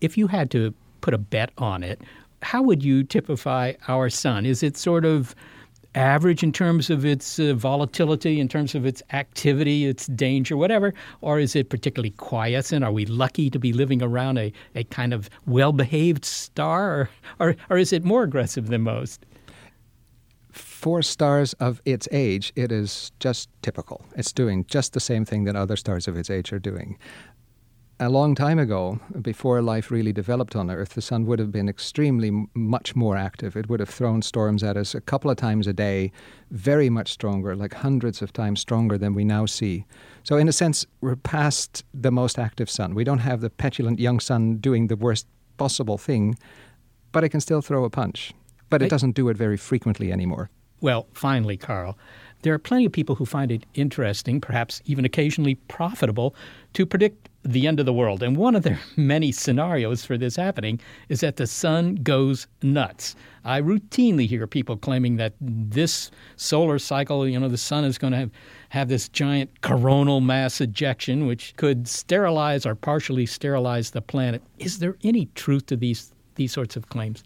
[0.00, 0.72] If you had to
[1.02, 2.00] put a bet on it,
[2.42, 4.46] how would you typify our sun?
[4.46, 5.34] Is it sort of
[5.96, 10.94] average in terms of its uh, volatility, in terms of its activity, its danger, whatever?
[11.22, 12.84] Or is it particularly quiescent?
[12.84, 16.90] Are we lucky to be living around a, a kind of well behaved star?
[16.92, 19.24] Or, or, or is it more aggressive than most?
[20.50, 24.06] For stars of its age, it is just typical.
[24.16, 26.96] It's doing just the same thing that other stars of its age are doing
[27.98, 31.68] a long time ago, before life really developed on Earth, the sun would have been
[31.68, 33.56] extremely m- much more active.
[33.56, 36.12] It would have thrown storms at us a couple of times a day,
[36.50, 39.86] very much stronger, like hundreds of times stronger than we now see.
[40.24, 42.94] So, in a sense, we're past the most active sun.
[42.94, 46.36] We don't have the petulant young sun doing the worst possible thing,
[47.12, 48.34] but it can still throw a punch.
[48.68, 50.50] But it doesn't do it very frequently anymore.
[50.80, 51.96] Well, finally, Carl,
[52.42, 56.34] there are plenty of people who find it interesting, perhaps even occasionally profitable,
[56.74, 58.22] to predict the end of the world.
[58.22, 63.16] And one of their many scenarios for this happening is that the sun goes nuts.
[63.44, 68.12] I routinely hear people claiming that this solar cycle, you know, the sun is going
[68.12, 68.30] to have,
[68.70, 74.42] have this giant coronal mass ejection, which could sterilize or partially sterilize the planet.
[74.58, 77.24] Is there any truth to these these sorts of claims?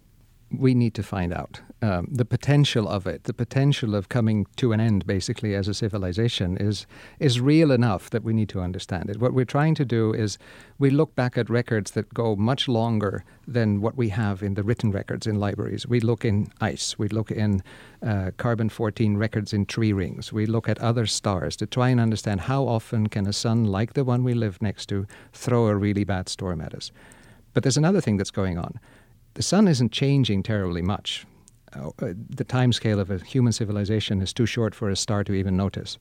[0.56, 3.25] we need to find out um, the potential of it.
[3.25, 6.87] The potential of coming to an end, basically, as a civilization, is
[7.19, 9.19] is real enough that we need to understand it.
[9.19, 10.38] What we're trying to do is
[10.79, 14.62] we look back at records that go much longer than what we have in the
[14.62, 15.87] written records in libraries.
[15.87, 16.99] We look in ice.
[16.99, 17.62] We look in
[18.03, 20.33] uh, carbon 14 records in tree rings.
[20.33, 23.95] We look at other stars to try and understand how often can a sun like
[23.95, 26.93] the one we live next to throw a really bad storm at us.
[27.55, 28.79] But there's another thing that's going on
[29.35, 31.25] the sun isn't changing terribly much.
[31.72, 31.90] Uh,
[32.28, 35.56] the time scale of a human civilization is too short for a star to even
[35.56, 35.98] notice.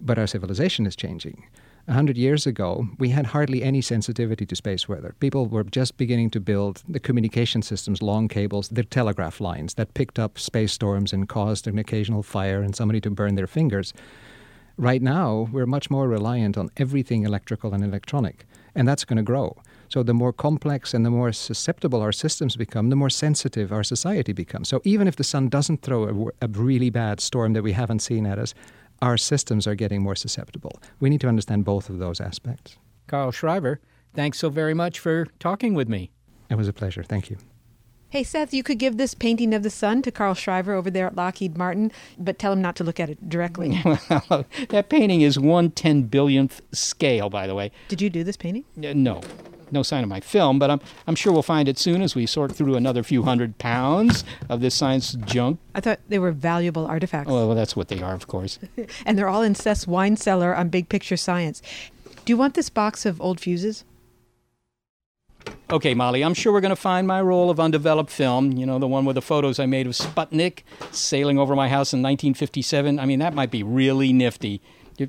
[0.00, 1.44] But our civilization is changing.
[1.88, 5.16] A hundred years ago, we had hardly any sensitivity to space weather.
[5.18, 9.94] People were just beginning to build the communication systems, long cables, the telegraph lines that
[9.94, 13.92] picked up space storms and caused an occasional fire and somebody to burn their fingers.
[14.76, 19.22] Right now, we're much more reliant on everything electrical and electronic, and that's going to
[19.22, 19.56] grow.
[19.92, 23.84] So the more complex and the more susceptible our systems become, the more sensitive our
[23.84, 24.70] society becomes.
[24.70, 27.98] So even if the sun doesn't throw a, a really bad storm that we haven't
[27.98, 28.54] seen at us,
[29.02, 30.80] our systems are getting more susceptible.
[30.98, 32.78] We need to understand both of those aspects.
[33.06, 33.80] Carl Schrijver,
[34.14, 36.10] thanks so very much for talking with me.
[36.48, 37.02] It was a pleasure.
[37.02, 37.36] Thank you.
[38.08, 41.06] Hey, Seth, you could give this painting of the sun to Carl Schrijver over there
[41.06, 43.78] at Lockheed Martin, but tell him not to look at it directly.
[44.30, 47.70] well, that painting is one ten billionth scale, by the way.
[47.88, 48.64] Did you do this painting?
[48.78, 49.20] Uh, no
[49.72, 52.26] no sign of my film, but I'm, I'm sure we'll find it soon as we
[52.26, 55.58] sort through another few hundred pounds of this science junk.
[55.74, 57.30] I thought they were valuable artifacts.
[57.30, 58.58] Oh, well, that's what they are, of course.
[59.06, 61.62] and they're all in Seth's wine cellar on Big Picture Science.
[62.24, 63.84] Do you want this box of old fuses?
[65.70, 68.52] Okay, Molly, I'm sure we're going to find my roll of undeveloped film.
[68.52, 71.92] You know, the one with the photos I made of Sputnik sailing over my house
[71.92, 73.00] in 1957.
[73.00, 74.60] I mean, that might be really nifty.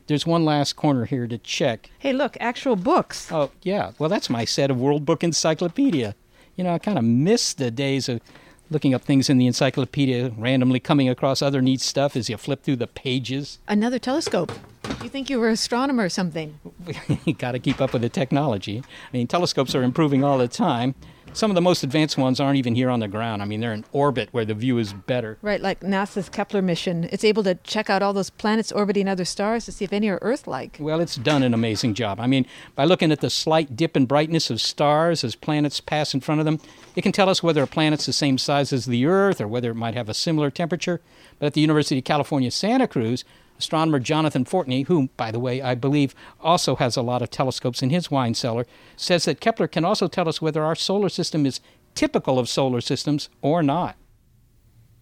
[0.07, 1.89] There's one last corner here to check.
[1.99, 3.31] Hey, look, actual books.
[3.31, 3.91] Oh, yeah.
[3.99, 6.15] Well, that's my set of World Book Encyclopedia.
[6.55, 8.21] You know, I kind of miss the days of
[8.69, 12.63] looking up things in the encyclopedia, randomly coming across other neat stuff as you flip
[12.63, 13.59] through the pages.
[13.67, 14.51] Another telescope.
[15.01, 16.59] You think you were an astronomer or something?
[17.25, 18.79] you got to keep up with the technology.
[18.79, 20.95] I mean, telescopes are improving all the time.
[21.33, 23.41] Some of the most advanced ones aren't even here on the ground.
[23.41, 25.39] I mean, they're in orbit where the view is better.
[25.41, 27.09] Right, like NASA's Kepler mission.
[27.11, 30.09] It's able to check out all those planets orbiting other stars to see if any
[30.09, 30.77] are Earth like.
[30.79, 32.19] Well, it's done an amazing job.
[32.19, 36.13] I mean, by looking at the slight dip in brightness of stars as planets pass
[36.13, 36.59] in front of them,
[36.95, 39.71] it can tell us whether a planet's the same size as the Earth or whether
[39.71, 41.01] it might have a similar temperature.
[41.39, 43.25] But at the University of California, Santa Cruz,
[43.63, 47.81] astronomer Jonathan Fortney, who, by the way, I believe also has a lot of telescopes
[47.81, 51.45] in his wine cellar, says that Kepler can also tell us whether our solar system
[51.45, 51.61] is
[51.95, 53.95] typical of solar systems or not.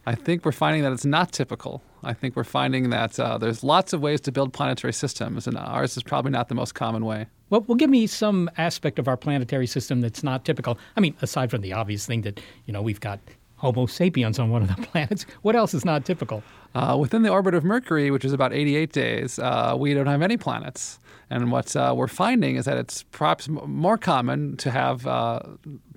[0.06, 1.84] I think we're finding that it's not typical.
[2.04, 5.58] I think we're finding that uh, there's lots of ways to build planetary systems, and
[5.58, 7.28] ours is probably not the most common way.
[7.50, 10.80] Well, well, give me some aspect of our planetary system that's not typical.
[10.96, 13.20] I mean, aside from the obvious thing that, you know, we've got
[13.62, 16.42] Homo sapiens on one of the planets, what else is not typical?
[16.74, 20.24] Uh, within the orbit of Mercury, which is about 88 days, uh, we don't have
[20.24, 21.00] any planets.
[21.30, 25.42] And what uh, we're finding is that it's perhaps more common to have uh,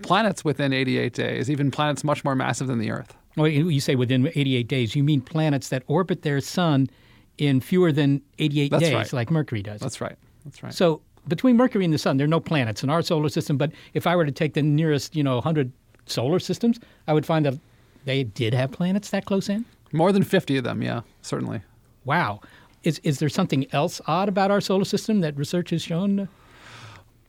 [0.03, 3.17] planets within 88 days, even planets much more massive than the Earth.
[3.37, 4.95] Well, you say within 88 days.
[4.95, 6.89] You mean planets that orbit their sun
[7.39, 9.13] in fewer than 88 That's days, right.
[9.13, 9.81] like Mercury does.
[9.81, 10.17] That's right.
[10.45, 10.73] That's right.
[10.73, 13.57] So between Mercury and the sun, there are no planets in our solar system.
[13.57, 15.73] But if I were to take the nearest, you know, 100
[16.07, 17.59] solar systems, I would find that
[18.05, 19.65] they did have planets that close in.
[19.93, 21.63] More than 50 of them, yeah, certainly.
[22.05, 22.41] Wow.
[22.83, 26.29] Is, is there something else odd about our solar system that research has shown?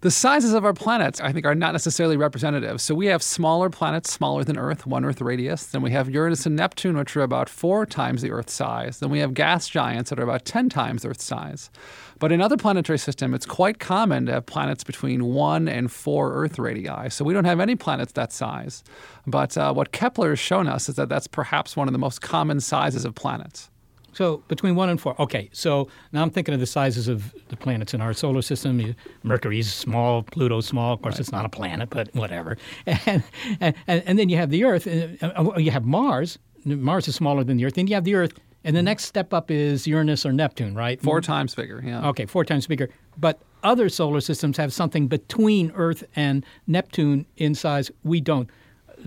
[0.02, 2.80] The sizes of our planets, I think, are not necessarily representative.
[2.82, 5.66] So we have smaller planets, smaller than Earth, one Earth radius.
[5.66, 9.00] Then we have Uranus and Neptune, which are about four times the Earth size.
[9.00, 11.72] Then we have gas giants that are about 10 times Earth size.
[12.20, 16.34] But in other planetary systems, it's quite common to have planets between one and four
[16.34, 17.10] Earth radii.
[17.10, 18.84] So we don't have any planets that size.
[19.28, 22.22] But uh, what Kepler has shown us is that that's perhaps one of the most
[22.22, 23.70] common sizes of planets.
[24.16, 25.20] So between one and four.
[25.22, 28.96] Okay, so now I'm thinking of the sizes of the planets in our solar system.
[29.24, 30.94] Mercury's small, Pluto's small.
[30.94, 31.20] Of course, right.
[31.20, 32.58] it's not a planet, but whatever.
[33.06, 33.24] And,
[33.60, 34.88] and, and then you have the Earth.
[34.88, 35.20] And
[35.58, 36.40] you have Mars.
[36.64, 37.74] Mars is smaller than the Earth.
[37.74, 38.40] Then you have the Earth.
[38.66, 41.00] And the next step up is Uranus or Neptune, right?
[41.00, 41.32] Four mm-hmm.
[41.32, 42.10] times bigger, yeah.
[42.10, 42.90] Okay, four times bigger.
[43.16, 47.92] But other solar systems have something between Earth and Neptune in size.
[48.04, 48.50] We don't.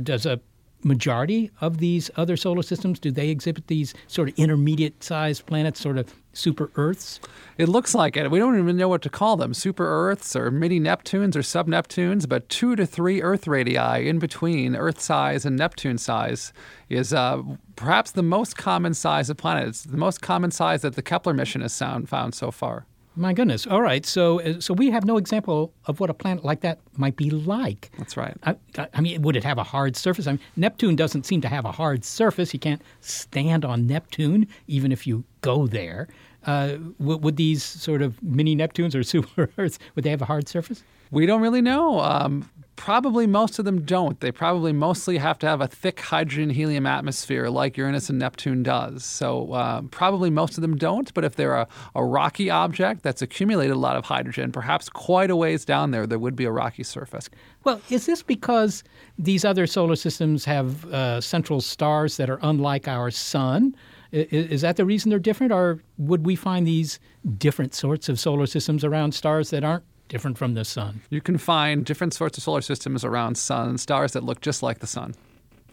[0.01, 0.41] Does a
[0.85, 5.81] majority of these other solar systems do they exhibit these sort of intermediate sized planets
[5.81, 7.21] sort of super earths
[7.57, 10.51] it looks like it we don't even know what to call them super earths or
[10.51, 15.45] mini neptunes or sub neptunes but two to three earth radii in between earth size
[15.45, 16.53] and neptune size
[16.89, 17.43] is uh,
[17.77, 21.61] perhaps the most common size of planets the most common size that the kepler mission
[21.61, 22.87] has found, found so far
[23.19, 23.67] my goodness.
[23.67, 24.07] All right.
[24.07, 27.31] So, uh, so we have no example of what a planet like that might be
[27.31, 27.91] like.
[27.99, 28.37] That's right.
[28.45, 28.55] I,
[28.95, 30.29] I, mean, would it have a hard surface?
[30.29, 32.53] I mean, Neptune doesn't seem to have a hard surface.
[32.55, 36.07] You can't stand on Neptune, even if you go there.
[36.45, 40.27] Uh, would, would, these sort of mini Neptunes or super Earths would they have a
[40.27, 40.83] hard surface?
[41.11, 42.01] We don't really know.
[42.01, 44.21] Um, probably most of them don't.
[44.21, 48.63] They probably mostly have to have a thick hydrogen helium atmosphere like Uranus and Neptune
[48.63, 49.05] does.
[49.05, 51.13] So uh, probably most of them don't.
[51.13, 51.67] But if they're a,
[51.97, 56.07] a rocky object that's accumulated a lot of hydrogen, perhaps quite a ways down there,
[56.07, 57.29] there would be a rocky surface.
[57.65, 58.85] Well, is this because
[59.19, 63.75] these other solar systems have uh, central stars that are unlike our sun?
[64.11, 66.99] Is that the reason they're different, or would we find these
[67.37, 71.03] different sorts of solar systems around stars that aren't different from the sun?
[71.11, 74.79] You can find different sorts of solar systems around sun, stars that look just like
[74.79, 75.15] the sun.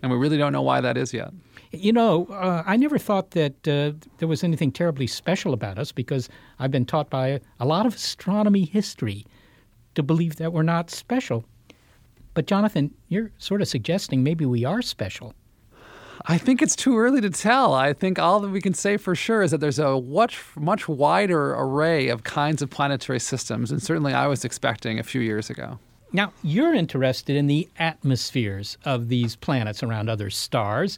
[0.01, 1.31] And we really don't know why that is yet.
[1.71, 5.91] You know, uh, I never thought that uh, there was anything terribly special about us
[5.91, 6.29] because
[6.59, 9.25] I've been taught by a lot of astronomy history
[9.95, 11.45] to believe that we're not special.
[12.33, 15.33] But, Jonathan, you're sort of suggesting maybe we are special.
[16.27, 17.73] I think it's too early to tell.
[17.73, 20.87] I think all that we can say for sure is that there's a much, much
[20.87, 25.51] wider array of kinds of planetary systems, and certainly I was expecting a few years
[25.51, 25.77] ago.
[26.11, 30.97] Now, you're interested in the atmospheres of these planets around other stars.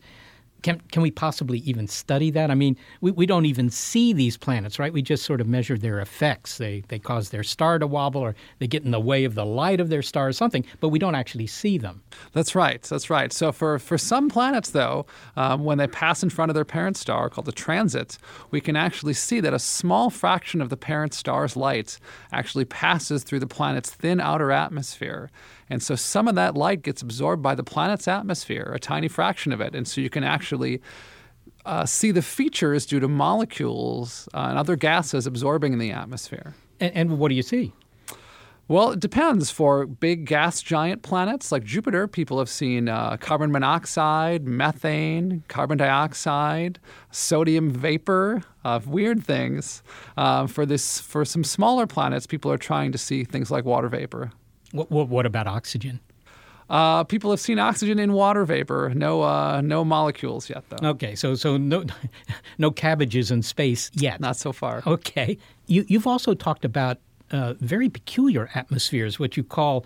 [0.68, 2.52] Can, can we possibly even study that?
[2.52, 4.92] I mean, we, we don't even see these planets, right?
[4.92, 6.58] We just sort of measure their effects.
[6.58, 9.46] They, they cause their star to wobble or they get in the way of the
[9.46, 12.04] light of their star or something, but we don't actually see them.
[12.34, 12.82] That's right.
[12.82, 13.32] That's right.
[13.32, 15.06] So for, for some planets, though,
[15.38, 18.18] um, when they pass in front of their parent star, called the transit,
[18.52, 21.98] we can actually see that a small fraction of the parent star's light
[22.34, 25.32] actually passes through the planet's thin outer atmosphere.
[25.70, 29.52] And so some of that light gets absorbed by the planet's atmosphere, a tiny fraction
[29.52, 29.76] of it.
[29.76, 30.82] And so you can actually
[31.66, 36.56] uh, see the features due to molecules uh, and other gases absorbing in the atmosphere.
[36.80, 37.74] And, and what do you see?
[38.70, 39.50] Well, it depends.
[39.50, 45.78] For big gas giant planets like Jupiter, people have seen uh, carbon monoxide, methane, carbon
[45.78, 46.78] dioxide,
[47.12, 49.84] sodium vapor, uh, weird things.
[50.18, 53.88] Uh, for this, for some smaller planets, people are trying to see things like water
[53.88, 54.32] vapor.
[54.72, 56.00] What, what, what about oxygen?
[56.70, 58.92] Uh, people have seen oxygen in water vapor.
[58.94, 60.90] No, uh, no molecules yet, though.
[60.90, 61.86] Okay, so so no,
[62.58, 64.20] no cabbages in space yet.
[64.20, 64.84] Not so far.
[64.86, 65.38] Okay,
[65.68, 66.98] you you've also talked about
[67.32, 69.86] uh, very peculiar atmospheres, what you call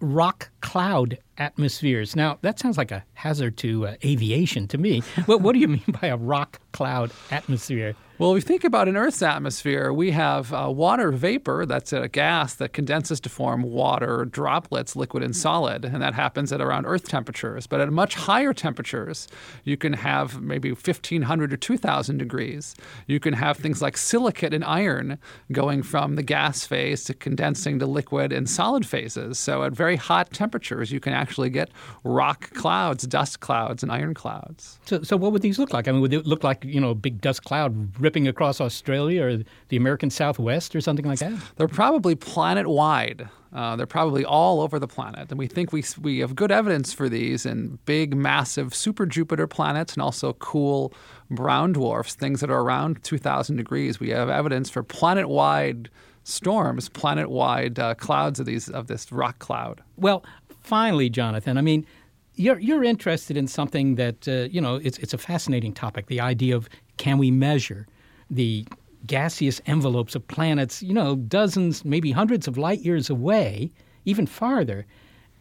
[0.00, 2.14] rock cloud atmospheres.
[2.14, 5.02] Now, that sounds like a hazard to uh, aviation to me.
[5.26, 7.96] what, what do you mean by a rock cloud atmosphere?
[8.20, 12.06] Well, if we think about an Earth's atmosphere, we have uh, water vapor, that's a
[12.06, 16.84] gas that condenses to form water droplets, liquid and solid, and that happens at around
[16.84, 17.66] Earth temperatures.
[17.66, 19.26] But at much higher temperatures,
[19.64, 22.74] you can have maybe 1500 or 2000 degrees.
[23.06, 25.18] You can have things like silicate and iron
[25.50, 29.38] going from the gas phase to condensing to liquid and solid phases.
[29.38, 31.70] So at very hot temperatures, you can actually get
[32.04, 34.78] rock clouds, dust clouds, and iron clouds.
[34.86, 35.88] So, so what would these look like?
[35.88, 39.24] I mean, would it look like, you know, a big dust cloud ripping across Australia
[39.24, 41.32] or the American Southwest or something like that?
[41.56, 43.28] They're probably planet wide.
[43.52, 45.30] Uh, they're probably all over the planet.
[45.30, 49.46] And we think we, we have good evidence for these in big, massive super Jupiter
[49.46, 50.92] planets and also cool
[51.30, 53.98] brown dwarfs, things that are around 2,000 degrees.
[53.98, 55.90] We have evidence for planet wide
[56.22, 59.82] storms, planet wide uh, clouds of, these, of this rock cloud.
[59.96, 60.24] Well,
[60.60, 61.86] finally, Jonathan, I mean,
[62.34, 66.20] you're, you're interested in something that, uh, you know, it's, it's a fascinating topic the
[66.20, 67.86] idea of can we measure
[68.30, 68.66] the
[69.06, 73.70] gaseous envelopes of planets, you know, dozens, maybe hundreds of light years away,
[74.04, 74.86] even farther.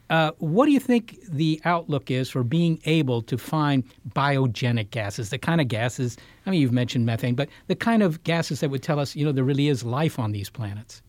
[0.09, 3.83] Uh, what do you think the outlook is for being able to find
[4.15, 6.17] biogenic gases, the kind of gases?
[6.45, 9.23] I mean, you've mentioned methane, but the kind of gases that would tell us, you
[9.23, 11.03] know, there really is life on these planets?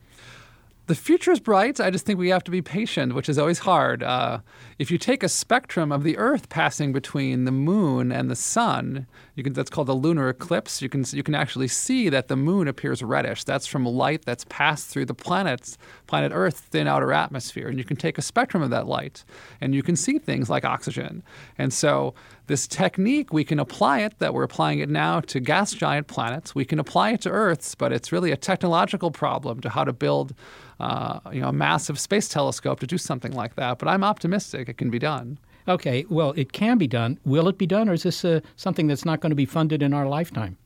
[0.90, 1.78] The future is bright.
[1.78, 4.02] I just think we have to be patient, which is always hard.
[4.02, 4.40] Uh,
[4.80, 9.06] if you take a spectrum of the Earth passing between the Moon and the Sun,
[9.44, 10.82] can, that's called a lunar eclipse.
[10.82, 13.44] You can you can actually see that the Moon appears reddish.
[13.44, 15.78] That's from light that's passed through the planet's
[16.10, 19.24] planet Earth thin outer atmosphere, and you can take a spectrum of that light,
[19.60, 21.22] and you can see things like oxygen.
[21.56, 22.14] And so
[22.48, 26.52] this technique we can apply it that we're applying it now to gas giant planets.
[26.52, 29.92] We can apply it to Earth's, but it's really a technological problem to how to
[29.92, 30.34] build
[30.80, 33.78] uh, you know, a massive space telescope to do something like that.
[33.78, 35.38] But I'm optimistic it can be done.
[35.68, 37.18] Okay, well, it can be done.
[37.24, 39.82] Will it be done, or is this uh, something that's not going to be funded
[39.82, 40.56] in our lifetime?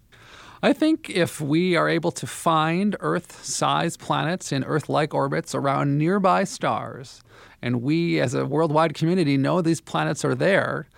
[0.64, 5.54] I think if we are able to find Earth sized planets in Earth like orbits
[5.54, 7.20] around nearby stars,
[7.60, 10.88] and we as a worldwide community know these planets are there,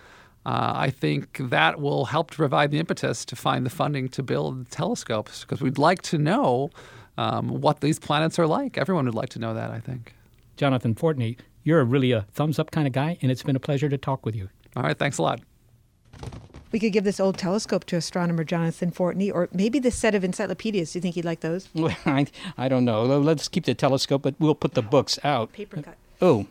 [0.47, 4.23] uh, I think that will help to provide the impetus to find the funding to
[4.23, 6.71] build telescopes because we'd like to know
[7.19, 8.79] um, what these planets are like.
[8.79, 10.15] Everyone would like to know that, I think.
[10.57, 13.89] Jonathan Fortney, you're really a thumbs up kind of guy, and it's been a pleasure
[13.89, 14.49] to talk with you.
[14.77, 15.41] All right, thanks a lot.
[16.77, 20.23] We could give this old telescope to astronomer Jonathan Fortney, or maybe this set of
[20.23, 20.93] encyclopedias.
[20.93, 21.71] Do you think he'd like those?
[21.75, 22.27] Well, I,
[22.59, 23.03] I don't know.
[23.03, 25.55] Let's keep the telescope, but we'll put the books out.
[25.55, 25.97] Paper cut.
[26.21, 26.47] Oh,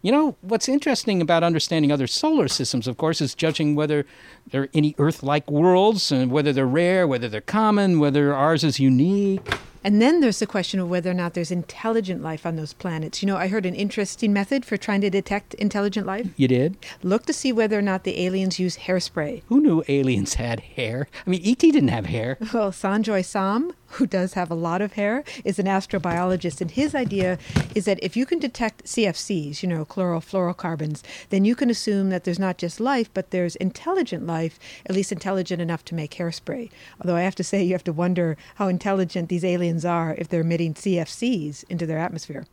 [0.00, 4.06] you know, what's interesting about understanding other solar systems, of course, is judging whether
[4.50, 8.64] there are any Earth like worlds and whether they're rare, whether they're common, whether ours
[8.64, 9.46] is unique.
[9.86, 13.22] And then there's the question of whether or not there's intelligent life on those planets.
[13.22, 16.26] You know, I heard an interesting method for trying to detect intelligent life.
[16.36, 16.76] You did?
[17.04, 19.42] Look to see whether or not the aliens use hairspray.
[19.46, 21.06] Who knew aliens had hair?
[21.24, 21.70] I mean, E.T.
[21.70, 22.36] didn't have hair.
[22.56, 26.94] Well, Sanjoy Som, who does have a lot of hair, is an astrobiologist, and his
[26.94, 27.38] idea
[27.74, 32.24] is that if you can detect CFCs, you know, chlorofluorocarbons, then you can assume that
[32.24, 36.70] there's not just life, but there's intelligent life, at least intelligent enough to make hairspray.
[37.00, 40.28] Although I have to say, you have to wonder how intelligent these aliens are if
[40.28, 42.46] they're emitting CFCs into their atmosphere.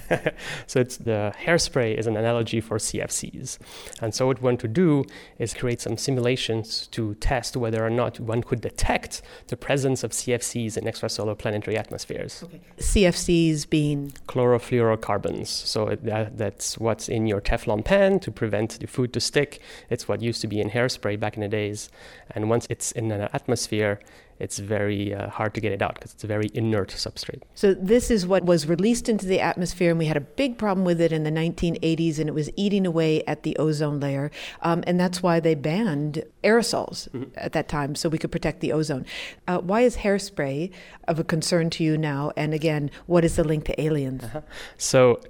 [0.66, 3.58] so it's the hairspray is an analogy for CFCs.
[4.00, 5.04] And so what we want to do
[5.38, 10.12] is create some simulations to test whether or not one could detect the presence of
[10.12, 12.42] CFCs in extrasolar planetary atmospheres.
[12.42, 12.60] Okay.
[12.78, 15.46] CFCs being chlorofluorocarbons.
[15.48, 19.60] So that, uh, that's what's in your Teflon pan to prevent the food to stick.
[19.90, 21.90] It's what used to be in hairspray back in the days.
[22.30, 24.00] And once it's in an atmosphere,
[24.42, 27.42] it's very uh, hard to get it out because it's a very inert substrate.
[27.54, 30.84] So, this is what was released into the atmosphere, and we had a big problem
[30.84, 34.32] with it in the 1980s, and it was eating away at the ozone layer.
[34.62, 37.30] Um, and that's why they banned aerosols mm-hmm.
[37.36, 39.06] at that time, so we could protect the ozone.
[39.46, 40.72] Uh, why is hairspray
[41.06, 42.32] of a concern to you now?
[42.36, 44.24] And again, what is the link to aliens?
[44.24, 44.40] Uh-huh.
[44.76, 45.20] So,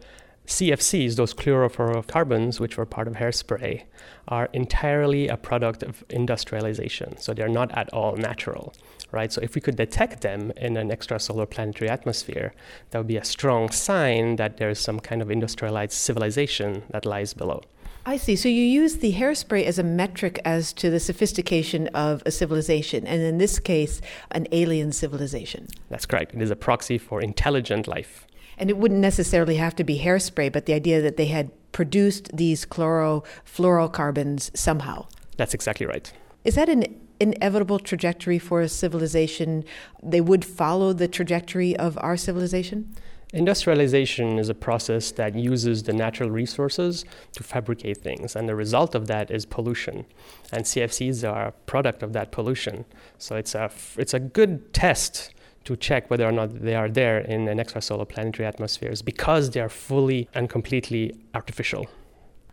[0.47, 3.85] CFCs, those chlorofluorocarbons, which were part of hairspray,
[4.29, 7.17] are entirely a product of industrialization.
[7.19, 8.75] So they're not at all natural,
[9.13, 9.33] right?
[9.33, 12.53] So if we could detect them in an extrasolar planetary atmosphere,
[12.91, 17.35] that would be a strong sign that there's some kind of industrialized civilization that lies
[17.35, 17.63] below.
[18.05, 18.35] I see.
[18.35, 23.07] So you use the hairspray as a metric as to the sophistication of a civilization,
[23.07, 24.01] and in this case,
[24.33, 25.69] an alien civilization.
[25.89, 26.35] That's correct.
[26.35, 28.27] It is a proxy for intelligent life.
[28.59, 32.37] And it wouldn't necessarily have to be hairspray, but the idea that they had produced
[32.37, 35.07] these chlorofluorocarbons somehow.
[35.37, 36.13] That's exactly right.
[36.45, 36.85] Is that an
[37.23, 39.65] inevitable trajectory for a civilization?
[40.03, 42.95] They would follow the trajectory of our civilization?
[43.33, 48.95] Industrialization is a process that uses the natural resources to fabricate things, and the result
[48.95, 50.05] of that is pollution.
[50.53, 52.85] And CFCs are a product of that pollution.
[53.17, 55.33] So it's a, it's a good test
[55.65, 59.61] to check whether or not they are there in an extrasolar planetary atmospheres because they
[59.61, 61.87] are fully and completely artificial.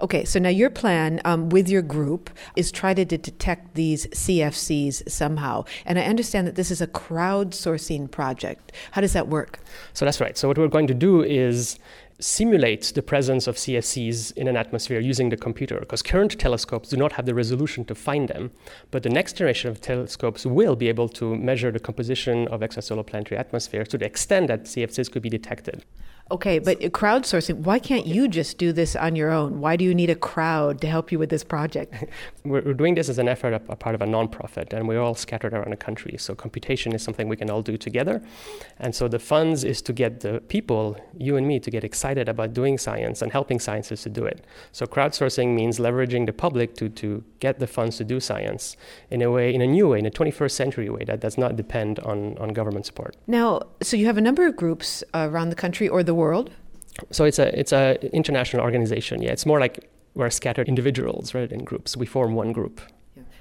[0.02, 5.10] Okay, so now your plan um, with your group is try to detect these CFCs
[5.10, 5.66] somehow.
[5.86, 8.72] And I understand that this is a crowdsourcing project.
[8.92, 9.60] How does that work?
[9.94, 10.38] So that's right.
[10.38, 11.80] So, what we're going to do is
[12.22, 16.98] simulate the presence of CFCs in an atmosphere using the computer because current telescopes do
[16.98, 18.52] not have the resolution to find them.
[18.92, 23.06] But the next generation of telescopes will be able to measure the composition of extrasolar
[23.06, 25.86] planetary atmosphere to the extent that CFCs could be detected.
[26.32, 29.60] Okay, but crowdsourcing, why can't you just do this on your own?
[29.60, 32.06] Why do you need a crowd to help you with this project?
[32.46, 35.16] we're, doing this as an effort, a, a part of a nonprofit, and we're all
[35.16, 36.18] scattered around the country.
[36.20, 38.22] So computation is something we can all do together.
[38.78, 42.30] And so the funds is to get the people, you and me, to get excited
[42.30, 44.46] about doing science and helping scientists to do it.
[44.72, 48.78] So crowdsourcing means leveraging the public to, to get the funds to do science
[49.10, 51.56] in a way, in a new way, in a 21st century way that does not
[51.56, 53.16] depend on, on government support.
[53.26, 56.52] Now, so you have a number of groups uh, around the country or the world?
[57.12, 59.22] So it's a it's a international organization.
[59.22, 61.96] Yeah, it's more like we're scattered individuals rather than groups.
[61.96, 62.82] We form one group.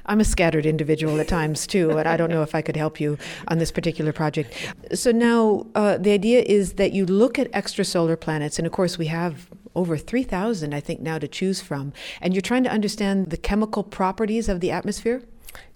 [0.06, 2.98] I'm a scattered individual at times too, and I don't know if I could help
[2.98, 3.18] you
[3.48, 4.54] on this particular project.
[4.94, 8.96] So now uh, the idea is that you look at extrasolar planets, and of course
[8.96, 13.28] we have over 3,000, I think, now to choose from, and you're trying to understand
[13.30, 15.22] the chemical properties of the atmosphere.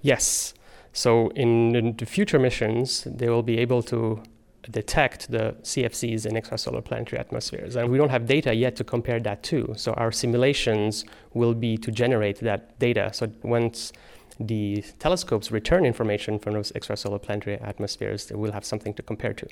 [0.01, 0.55] Yes.
[0.95, 4.23] So in the future missions, they will be able to
[4.71, 7.77] detect the CFCs in extrasolar planetary atmospheres.
[7.77, 9.75] And we don't have data yet to compare that to.
[9.77, 11.05] So our simulations
[11.35, 13.11] will be to generate that data.
[13.13, 13.93] So once
[14.39, 19.49] the telescopes return information from those extrasolar planetary atmospheres, we'll have something to compare to.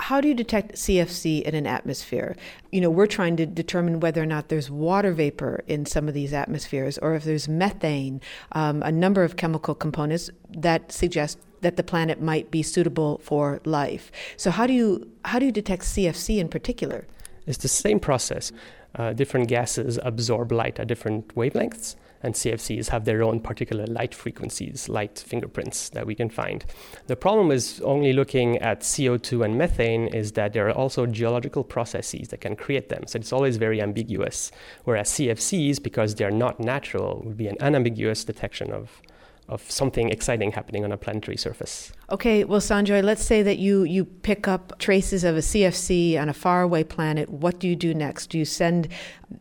[0.00, 2.36] How do you detect CFC in an atmosphere?
[2.70, 6.14] You know, we're trying to determine whether or not there's water vapor in some of
[6.14, 8.20] these atmospheres or if there's methane,
[8.52, 13.60] um, a number of chemical components that suggest that the planet might be suitable for
[13.64, 14.10] life.
[14.36, 17.06] So how do you how do you detect CFC in particular?
[17.46, 18.52] It's the same process.
[18.94, 24.14] Uh, different gases absorb light at different wavelengths, and CFCs have their own particular light
[24.14, 26.64] frequencies, light fingerprints that we can find.
[27.06, 31.64] The problem is only looking at CO2 and methane is that there are also geological
[31.64, 33.06] processes that can create them.
[33.06, 34.50] So it's always very ambiguous.
[34.84, 39.02] Whereas CFCs, because they're not natural, would be an unambiguous detection of
[39.48, 41.92] of something exciting happening on a planetary surface.
[42.10, 46.28] Okay, well, Sanjoy, let's say that you, you pick up traces of a CFC on
[46.28, 47.30] a faraway planet.
[47.30, 48.28] What do you do next?
[48.28, 48.88] Do you send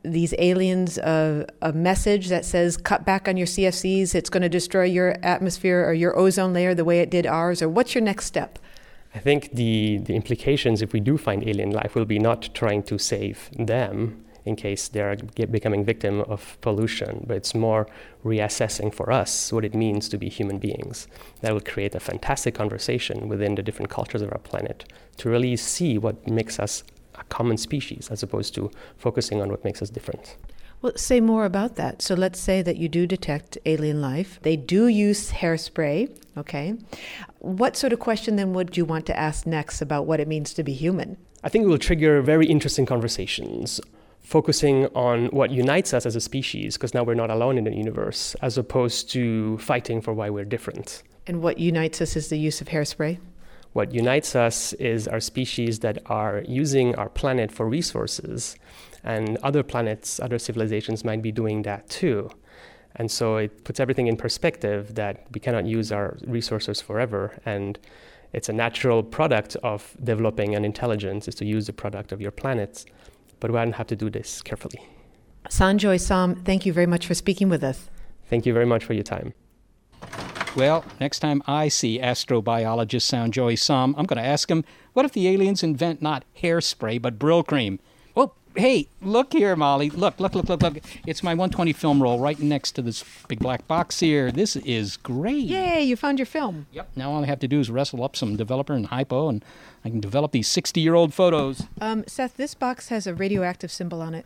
[0.03, 4.49] these aliens a, a message that says, cut back on your CFCs, it's going to
[4.49, 7.61] destroy your atmosphere or your ozone layer the way it did ours?
[7.61, 8.59] Or what's your next step?
[9.13, 12.83] I think the, the implications, if we do find alien life, will be not trying
[12.83, 15.15] to save them, in case they're
[15.51, 17.87] becoming victim of pollution, but it's more
[18.25, 21.07] reassessing for us what it means to be human beings.
[21.41, 25.55] That will create a fantastic conversation within the different cultures of our planet to really
[25.57, 26.83] see what makes us
[27.15, 30.37] a common species as opposed to focusing on what makes us different.
[30.81, 32.03] Well, say more about that.
[32.03, 34.39] So let's say that you do detect alien life.
[34.43, 36.75] They do use hairspray, okay?
[37.39, 40.53] What sort of question then would you want to ask next about what it means
[40.53, 41.17] to be human?
[41.43, 43.81] I think it will trigger very interesting conversations
[44.27, 47.73] focusing on what unites us as a species, because now we're not alone in the
[47.73, 51.01] universe, as opposed to fighting for why we're different.
[51.27, 53.19] And what unites us is the use of hairspray?
[53.71, 58.57] What unites us is our species that are using our planet for resources,
[59.01, 62.29] and other planets, other civilizations might be doing that too.
[62.97, 67.39] And so it puts everything in perspective that we cannot use our resources forever.
[67.45, 67.79] And
[68.33, 72.31] it's a natural product of developing an intelligence is to use the product of your
[72.31, 72.83] planet
[73.39, 74.81] but we didn't have to do this carefully.
[75.49, 77.89] Sanjoy Som, thank you very much for speaking with us.
[78.29, 79.33] Thank you very much for your time.
[80.55, 85.11] Well, next time I see astrobiologist Sanjoy Som, I'm going to ask him, what if
[85.13, 87.73] the aliens invent not hairspray but Brylcreem?
[87.73, 87.86] Well,
[88.57, 89.89] hey, look here, Molly.
[89.89, 90.77] Look, look, look, look, look.
[91.05, 94.31] It's my 120 film roll right next to this big black box here.
[94.31, 95.45] This is great.
[95.45, 96.67] Yay, you found your film.
[96.71, 96.89] Yep.
[96.95, 99.43] Now all I have to do is wrestle up some developer and hypo, and
[99.85, 101.63] I can develop these 60 year old photos.
[101.79, 104.25] Um, Seth, this box has a radioactive symbol on it.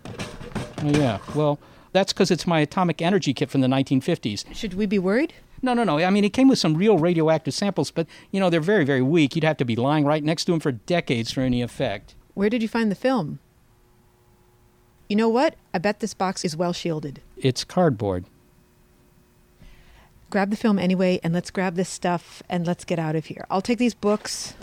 [0.84, 1.20] Oh, yeah.
[1.36, 1.60] Well,
[1.92, 4.56] that's because it's my atomic energy kit from the 1950s.
[4.56, 5.34] Should we be worried?
[5.62, 6.00] No, no, no.
[6.00, 9.02] I mean, it came with some real radioactive samples, but, you know, they're very, very
[9.02, 9.36] weak.
[9.36, 12.16] You'd have to be lying right next to them for decades for any effect.
[12.34, 13.40] Where did you find the film?
[15.12, 15.56] You know what?
[15.74, 17.20] I bet this box is well shielded.
[17.36, 18.24] It's cardboard.
[20.30, 23.46] Grab the film anyway, and let's grab this stuff and let's get out of here.
[23.50, 24.54] I'll take these books.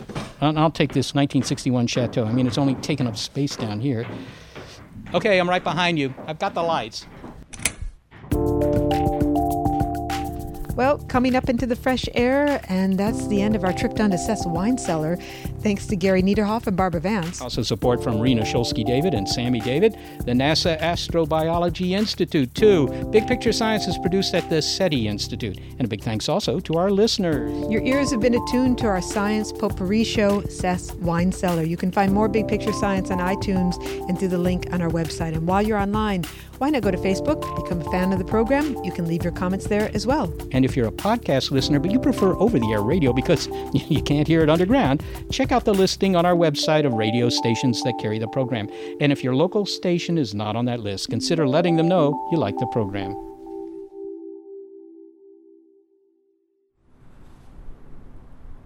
[0.40, 2.24] And I'll take this 1961 Chateau.
[2.24, 4.06] I mean, it's only taking up space down here.
[5.12, 6.14] Okay, I'm right behind you.
[6.26, 7.04] I've got the lights.
[10.78, 14.12] Well, coming up into the fresh air, and that's the end of our trip down
[14.12, 15.16] to Seth's wine cellar.
[15.60, 17.40] Thanks to Gary Niederhoff and Barbara Vance.
[17.40, 22.86] Also, support from Rena Shulsky David and Sammy David, the NASA Astrobiology Institute, too.
[23.10, 25.58] Big Picture Science is produced at the SETI Institute.
[25.58, 27.68] And a big thanks also to our listeners.
[27.68, 31.64] Your ears have been attuned to our science potpourri show, Seth's Wine Cellar.
[31.64, 34.90] You can find more Big Picture Science on iTunes and through the link on our
[34.90, 35.34] website.
[35.34, 36.22] And while you're online,
[36.58, 38.76] why not go to Facebook, become a fan of the program?
[38.84, 40.32] You can leave your comments there as well.
[40.52, 44.02] And if you're a podcast listener, but you prefer over the air radio because you
[44.02, 47.98] can't hear it underground, check out the listing on our website of radio stations that
[47.98, 48.68] carry the program.
[49.00, 52.38] And if your local station is not on that list, consider letting them know you
[52.38, 53.12] like the program.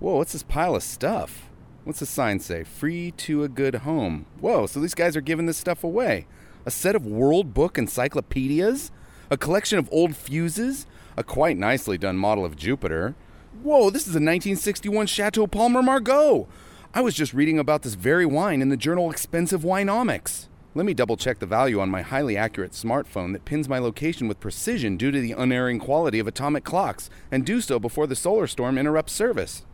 [0.01, 1.49] Whoa, what's this pile of stuff?
[1.85, 2.65] What's the sign say?
[2.65, 4.27] Free to a good home.
[4.41, 6.27] Whoa, so these guys are giving this stuff away.
[6.67, 8.91] A set of World Book encyclopedias?
[9.31, 10.87] A collection of old fuses?
[11.15, 13.15] A quite nicely done model of Jupiter.
[13.63, 16.49] Whoa, this is a 1961 Chateau Palmer Margaux.
[16.95, 20.49] I was just reading about this very wine in the journal Expensive Wineomics.
[20.75, 24.27] Let me double check the value on my highly accurate smartphone that pins my location
[24.27, 28.17] with precision due to the unerring quality of atomic clocks, and do so before the
[28.17, 29.67] solar storm interrupts service.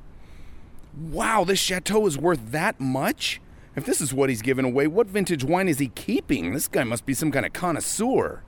[0.96, 3.40] Wow, this chateau is worth that much?
[3.76, 6.52] If this is what he's giving away, what vintage wine is he keeping?
[6.52, 8.42] This guy must be some kind of connoisseur.